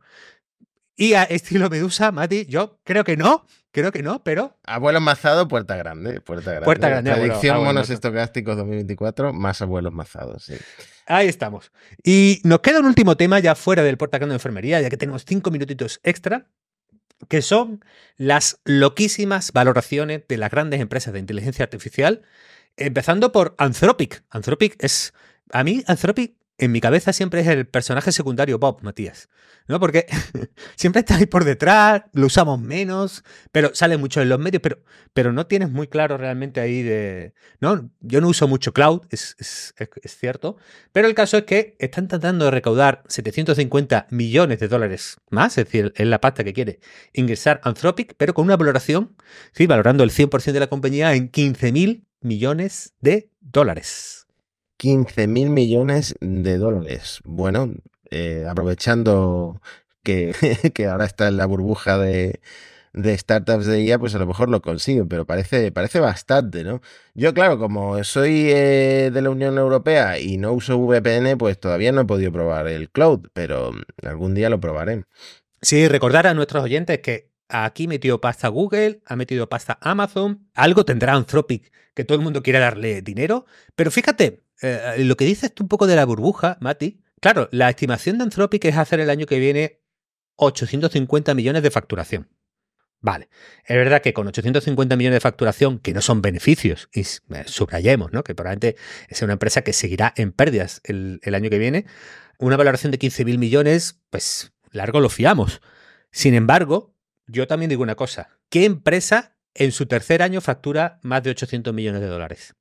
[0.99, 4.59] y a estilo Medusa, Mati, yo creo que no, creo que no, pero.
[4.64, 6.20] Abuelos mazados, puerta grande.
[6.20, 6.64] Puerta grande.
[6.64, 7.12] Puerta grande.
[7.12, 10.55] Predicción monos estocásticos 2024, más abuelos mazados, sí.
[11.07, 11.70] Ahí estamos.
[12.03, 14.96] Y nos queda un último tema ya fuera del puerta grande de enfermería, ya que
[14.96, 16.49] tenemos cinco minutitos extra,
[17.28, 17.84] que son
[18.16, 22.22] las loquísimas valoraciones de las grandes empresas de inteligencia artificial,
[22.76, 24.24] empezando por Anthropic.
[24.30, 25.14] Anthropic es.
[25.53, 29.29] A mí, Anthropic en mi cabeza siempre es el personaje secundario Bob, Matías.
[29.69, 29.79] ¿No?
[29.79, 30.07] Porque
[30.77, 34.83] siempre está ahí por detrás, lo usamos menos, pero sale mucho en los medios, pero,
[35.13, 37.35] pero no tienes muy claro realmente ahí de.
[37.61, 37.91] ¿No?
[38.01, 40.57] Yo no uso mucho cloud, es, es, cierto.
[40.93, 45.67] Pero el caso es que están tratando de recaudar 750 millones de dólares más, es
[45.67, 46.81] decir, es la pasta que quiere
[47.13, 49.17] ingresar Anthropic, pero con una valoración,
[49.53, 54.28] sí, valorando el 100% de la compañía en 15 mil millones de dólares.
[54.79, 57.20] 15 mil millones de dólares.
[57.24, 57.74] Bueno,
[58.11, 59.61] eh, aprovechando
[60.03, 60.33] que,
[60.91, 62.41] ahora está en la burbuja de,
[62.95, 66.81] startups de IA, pues a lo mejor lo consigo, pero parece, parece bastante, ¿no?
[67.14, 71.93] Yo, claro, como soy eh, de la Unión Europea y no uso VPN, pues todavía
[71.93, 73.72] no he podido probar el cloud, pero
[74.03, 75.05] algún día lo probaré.
[75.61, 80.85] Sí, recordar a nuestros oyentes que aquí metió pasta Google, ha metido pasta Amazon, algo
[80.85, 85.55] tendrá Anthropic que todo el mundo quiere darle dinero, pero fíjate, eh, lo que dices
[85.55, 89.11] tú un poco de la burbuja, Mati, claro, la estimación de Anthropic es hacer el
[89.11, 89.81] año que viene
[90.37, 92.29] 850 millones de facturación.
[93.01, 93.29] Vale,
[93.65, 98.13] es verdad que con 850 millones de facturación, que no son beneficios, y eh, subrayemos,
[98.13, 98.25] ¿no?
[98.25, 98.77] que probablemente
[99.09, 101.87] es una empresa que seguirá en pérdidas el, el año que viene,
[102.39, 105.61] una valoración de 15.000 millones, pues largo lo fiamos.
[106.11, 106.95] Sin embargo,
[107.29, 111.73] yo también digo una cosa, ¿qué empresa en su tercer año factura más de 800
[111.73, 112.55] millones de dólares?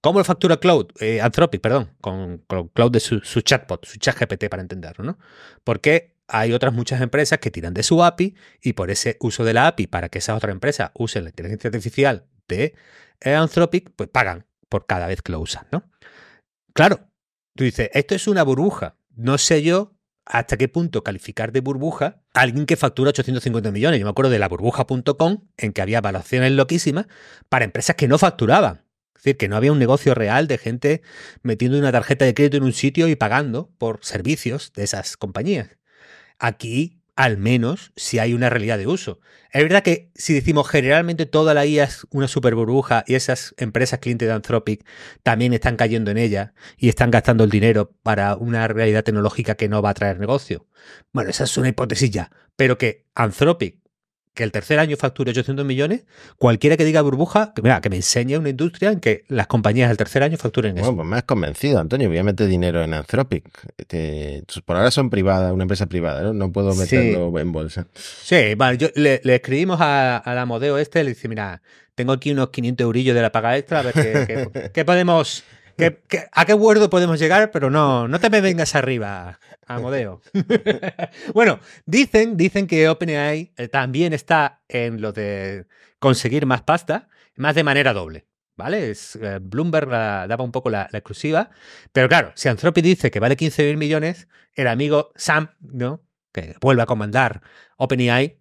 [0.00, 0.88] ¿Cómo lo factura Cloud?
[1.00, 2.38] Eh, Anthropic, perdón, con,
[2.74, 5.18] Cloud de su, chatbot, su chat GPT para entenderlo, ¿no?
[5.64, 9.54] Porque hay otras muchas empresas que tiran de su API y por ese uso de
[9.54, 12.74] la API para que esa otra empresa use la inteligencia artificial de
[13.20, 15.90] eh, Anthropic, pues pagan por cada vez que lo usan, ¿no?
[16.72, 17.08] Claro,
[17.54, 18.96] tú dices, esto es una burbuja.
[19.14, 24.00] No sé yo hasta qué punto calificar de burbuja a alguien que factura 850 millones.
[24.00, 27.06] Yo me acuerdo de la burbuja.com, en que había evaluaciones loquísimas
[27.48, 28.85] para empresas que no facturaban.
[29.16, 31.02] Es decir, que no había un negocio real de gente
[31.42, 35.70] metiendo una tarjeta de crédito en un sitio y pagando por servicios de esas compañías.
[36.38, 39.20] Aquí al menos si hay una realidad de uso.
[39.50, 43.54] Es verdad que si decimos generalmente toda la IA es una super burbuja y esas
[43.56, 44.86] empresas clientes de Anthropic
[45.22, 49.68] también están cayendo en ella y están gastando el dinero para una realidad tecnológica que
[49.68, 50.66] no va a traer negocio.
[51.12, 53.80] Bueno, esa es una hipótesis ya, pero que Anthropic
[54.36, 56.04] que el tercer año facture 800 millones,
[56.36, 59.88] cualquiera que diga burbuja, que, mira, que me enseñe una industria en que las compañías
[59.88, 60.84] del tercer año facturen eso.
[60.84, 62.08] Bueno, pues me has convencido, Antonio.
[62.08, 63.44] Voy a meter dinero en Anthropic.
[64.66, 66.34] por ahora son privadas, una empresa privada, ¿no?
[66.34, 67.86] No puedo meterlo en bolsa.
[67.94, 68.76] Sí, vale.
[68.76, 71.62] Yo, le, escribimos a, la Modeo este, le dice, mira,
[71.94, 75.44] tengo aquí unos 500 eurillos de la paga extra, a ver qué, qué podemos
[76.32, 77.50] a qué acuerdo podemos llegar?
[77.50, 80.22] Pero no, no te me vengas arriba, Amodeo.
[81.34, 85.66] bueno, dicen, dicen que OpenAI eh, también está en lo de
[85.98, 88.26] conseguir más pasta, más de manera doble.
[88.56, 88.90] ¿Vale?
[88.90, 91.50] Es, eh, Bloomberg daba un poco la, exclusiva.
[91.92, 96.02] Pero claro, si Anthropic dice que vale 15 mil millones, el amigo Sam, ¿no?
[96.32, 97.42] Que vuelve a comandar
[97.76, 98.40] OpenAI,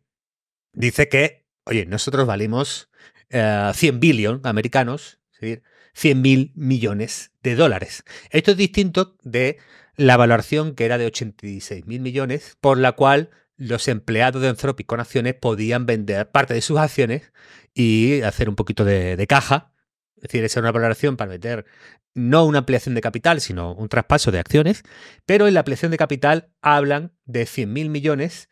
[0.72, 2.90] dice que, oye, nosotros valimos
[3.30, 5.64] 100 eh, billion americanos, es decir,
[5.96, 8.04] 100 mil millones de dólares.
[8.30, 9.58] Esto es distinto de
[9.96, 14.86] la valoración que era de 86 mil millones, por la cual los empleados de Anthropic
[14.86, 17.32] con acciones podían vender parte de sus acciones
[17.74, 19.74] y hacer un poquito de, caja.
[20.18, 21.66] Es decir, esa era una valoración para meter
[22.14, 24.84] no una ampliación de capital, sino un traspaso de acciones.
[25.26, 28.50] Pero en la ampliación de capital hablan de 100 mil millones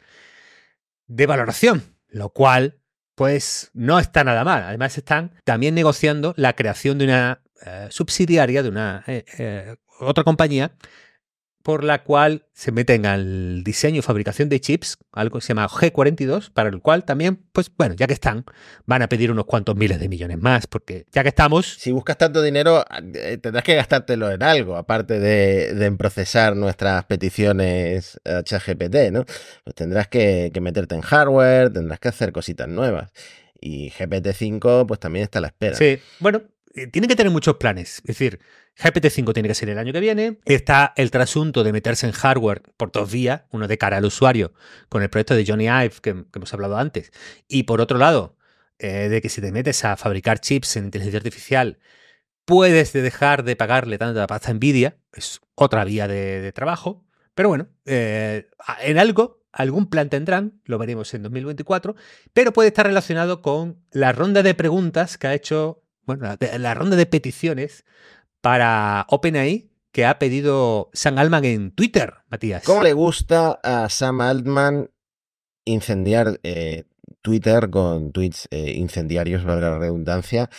[1.08, 2.83] de valoración, lo cual
[3.16, 4.64] pues no está nada mal.
[4.64, 10.24] Además están también negociando la creación de una eh, subsidiaria de una eh, eh, otra
[10.24, 10.74] compañía
[11.64, 15.70] por la cual se meten al diseño y fabricación de chips, algo que se llama
[15.70, 18.44] G42, para el cual también, pues bueno, ya que están,
[18.86, 21.78] van a pedir unos cuantos miles de millones más, porque ya que estamos...
[21.80, 22.84] Si buscas tanto dinero,
[23.42, 29.24] tendrás que gastártelo en algo, aparte de, en procesar nuestras peticiones a ChatGPT, ¿no?
[29.64, 33.10] Pues tendrás que, que meterte en hardware, tendrás que hacer cositas nuevas.
[33.62, 35.78] Y GPT-5, pues también está a la espera.
[35.78, 36.42] Sí, bueno,
[36.74, 37.98] eh, tiene que tener muchos planes.
[37.98, 38.40] Es decir,
[38.78, 40.40] GPT-5 tiene que ser el año que viene.
[40.46, 44.54] Está el trasunto de meterse en hardware por dos vías, uno de cara al usuario,
[44.90, 47.12] con el proyecto de Johnny Ive que, hemos hablado antes.
[47.48, 48.38] Y por otro lado,
[48.80, 51.80] eh, de que si te metes a fabricar chips en inteligencia artificial,
[52.46, 54.98] puedes dejar de pagarle tanta pasta a Nvidia.
[55.14, 57.06] Es otra vía de, trabajo.
[57.36, 58.48] Pero bueno, eh,
[58.82, 61.96] en algo, algún plan tendrán, lo veremos en 2024,
[62.34, 66.96] pero puede estar relacionado con la ronda de preguntas que ha hecho bueno, la, ronda
[66.96, 67.86] de peticiones
[68.42, 72.64] para OpenAI que ha pedido Sam Altman en Twitter, Matías.
[72.64, 74.90] ¿Cómo le gusta a Sam Altman
[75.66, 76.86] incendiar eh,
[77.22, 80.50] Twitter con tweets eh, incendiarios, valga la redundancia?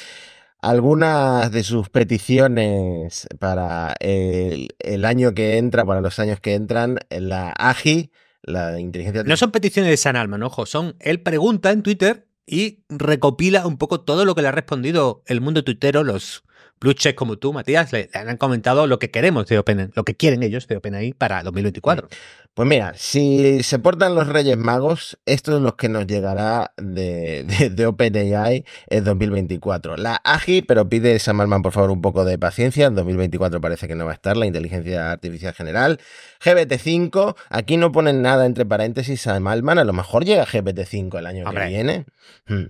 [0.60, 7.00] Algunas de sus peticiones para el, el, año que entra, para los años que entran,
[7.10, 11.82] la AGI, la inteligencia No son peticiones de Sam Altman, ojo, son él pregunta en
[11.82, 16.44] Twitter y recopila un poco todo lo que le ha respondido el mundo tuitero, los
[16.84, 20.42] blue como tú, Matías, le, han comentado lo que queremos de OpenAI, lo que quieren
[20.42, 22.08] ellos de OpenAI para 2024.
[22.52, 27.44] Pues mira, si se portan los Reyes Magos, esto es lo que nos llegará de,
[27.74, 29.96] de, OpenAI en 2024.
[29.96, 32.86] La AGI, pero pide Sam por favor, un poco de paciencia.
[32.86, 36.00] En 2024 parece que no va a estar la inteligencia artificial general.
[36.44, 41.50] GPT-5, aquí no ponen nada entre paréntesis Sam a lo mejor llega GPT-5 el año
[41.50, 42.06] que viene.
[42.46, 42.66] Hmm.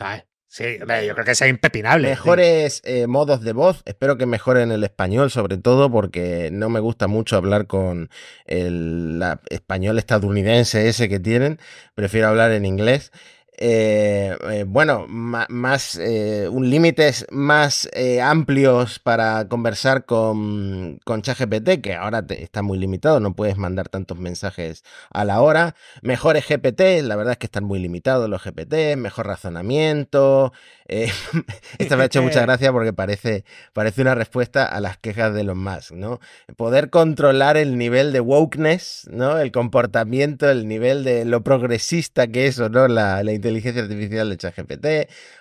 [0.54, 2.06] Sí, yo creo que es impepinable.
[2.06, 3.82] Mejores eh, modos de voz.
[3.86, 8.08] Espero que mejoren el español, sobre todo porque no me gusta mucho hablar con
[8.46, 11.58] el español estadounidense ese que tienen.
[11.96, 13.10] Prefiero hablar en inglés.
[13.56, 17.88] Eh, eh, bueno, más eh, un límites más
[18.22, 24.18] amplios para conversar con, con ChatGPT, que ahora está muy limitado, no puedes mandar tantos
[24.18, 25.76] mensajes a la hora.
[26.02, 30.52] Mejores GPT, la verdad es que están muy limitados los GPT, mejor razonamiento.
[30.86, 35.44] Esto me ha hecho mucha gracia porque parece, parece una respuesta a las quejas de
[35.44, 36.20] los más, ¿no?
[36.56, 39.38] Poder controlar el nivel de wokeness, ¿no?
[39.38, 44.30] El comportamiento, el nivel de lo progresista que es o no la, la inteligencia artificial
[44.30, 44.86] de ChatGPT,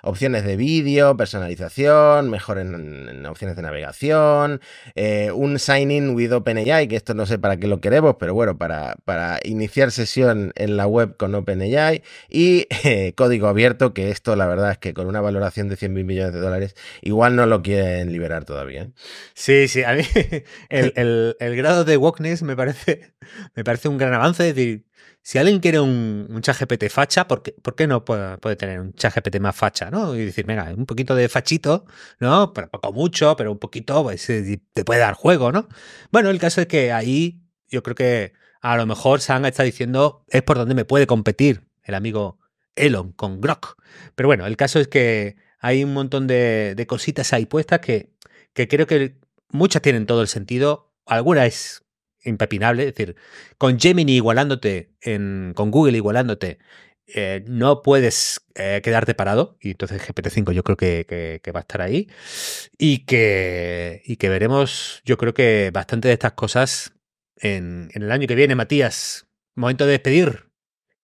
[0.01, 4.59] opciones de vídeo, personalización, mejor en, opciones de navegación,
[4.95, 8.57] eh, un sign-in with OpenAI, que esto no sé para qué lo queremos, pero bueno,
[8.57, 14.35] para, para iniciar sesión en la web con OpenAI y eh, código abierto, que esto
[14.35, 17.45] la verdad es que con una valoración de 100 mil millones de dólares igual no
[17.45, 18.83] lo quieren liberar todavía.
[18.83, 18.91] ¿eh?
[19.33, 20.03] Sí, sí, a mí
[20.69, 23.13] el, grado de wokeness me parece,
[23.55, 24.83] me parece un gran avance, es decir,
[25.23, 28.57] si alguien quiere un, un chat GPT facha, ¿por qué, ¿por qué no puede, puede,
[28.57, 29.89] tener un chat GPT más facha?
[29.89, 30.13] ¿no?
[30.15, 31.85] Y decir, venga, un poquito de fachito,
[32.19, 32.51] ¿no?
[32.51, 35.69] Pero poco mucho, pero un poquito pues, eh, te puede dar juego, ¿no?
[36.11, 40.25] Bueno, el caso es que ahí yo creo que a lo mejor Sang está diciendo
[40.27, 42.39] es por donde me puede competir el amigo
[42.75, 43.77] Elon con Grok.
[44.15, 48.11] Pero bueno, el caso es que hay un montón de, de cositas ahí puestas que,
[48.53, 49.17] que creo que
[49.49, 50.93] muchas tienen todo el sentido.
[51.05, 51.83] Alguna es
[52.23, 52.83] impepinable.
[52.83, 53.15] Es decir,
[53.57, 54.91] con Gemini igualándote,
[55.55, 56.59] con Google igualándote,
[57.07, 59.57] eh, no puedes eh, quedarte parado.
[59.61, 62.09] Y entonces GPT-5 yo creo que, va a estar ahí.
[62.77, 66.93] Y que, y que veremos, yo creo que bastante de estas cosas
[67.37, 69.27] en, en el año que viene, Matías.
[69.55, 70.49] Momento de despedir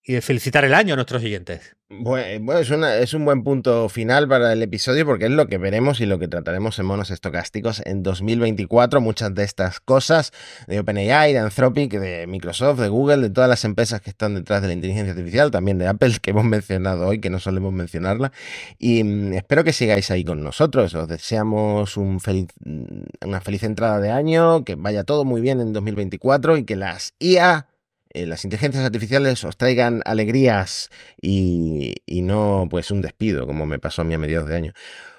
[0.04, 1.76] y de felicitar el año a nuestros siguientes.
[1.92, 6.00] Bueno, es, es, un buen punto final para el episodio porque es lo que veremos
[6.00, 9.02] y lo que trataremos en monos estocásticos en 2024.
[9.02, 10.32] Muchas de estas cosas
[10.68, 14.62] de OpenAI, de Anthropic, de Microsoft, de Google, de todas las empresas que están detrás
[14.62, 18.32] de la inteligencia artificial, también de Apple, que hemos mencionado hoy, que no solemos mencionarla.
[18.78, 20.94] Y mm, espero que sigáis ahí con nosotros.
[20.94, 25.60] Os deseamos un feliz, mm, una feliz entrada de año, que vaya todo muy bien
[25.60, 27.69] en 2024 y que las IA
[28.12, 30.90] eh, las inteligencias artificiales os traigan alegrías
[31.22, 34.74] y, y, no pues un despido como me pasó a mí a mediados de año.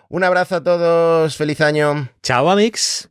[0.09, 2.09] Un abrazo a todos, feliz año.
[2.23, 3.07] Chao, Amix.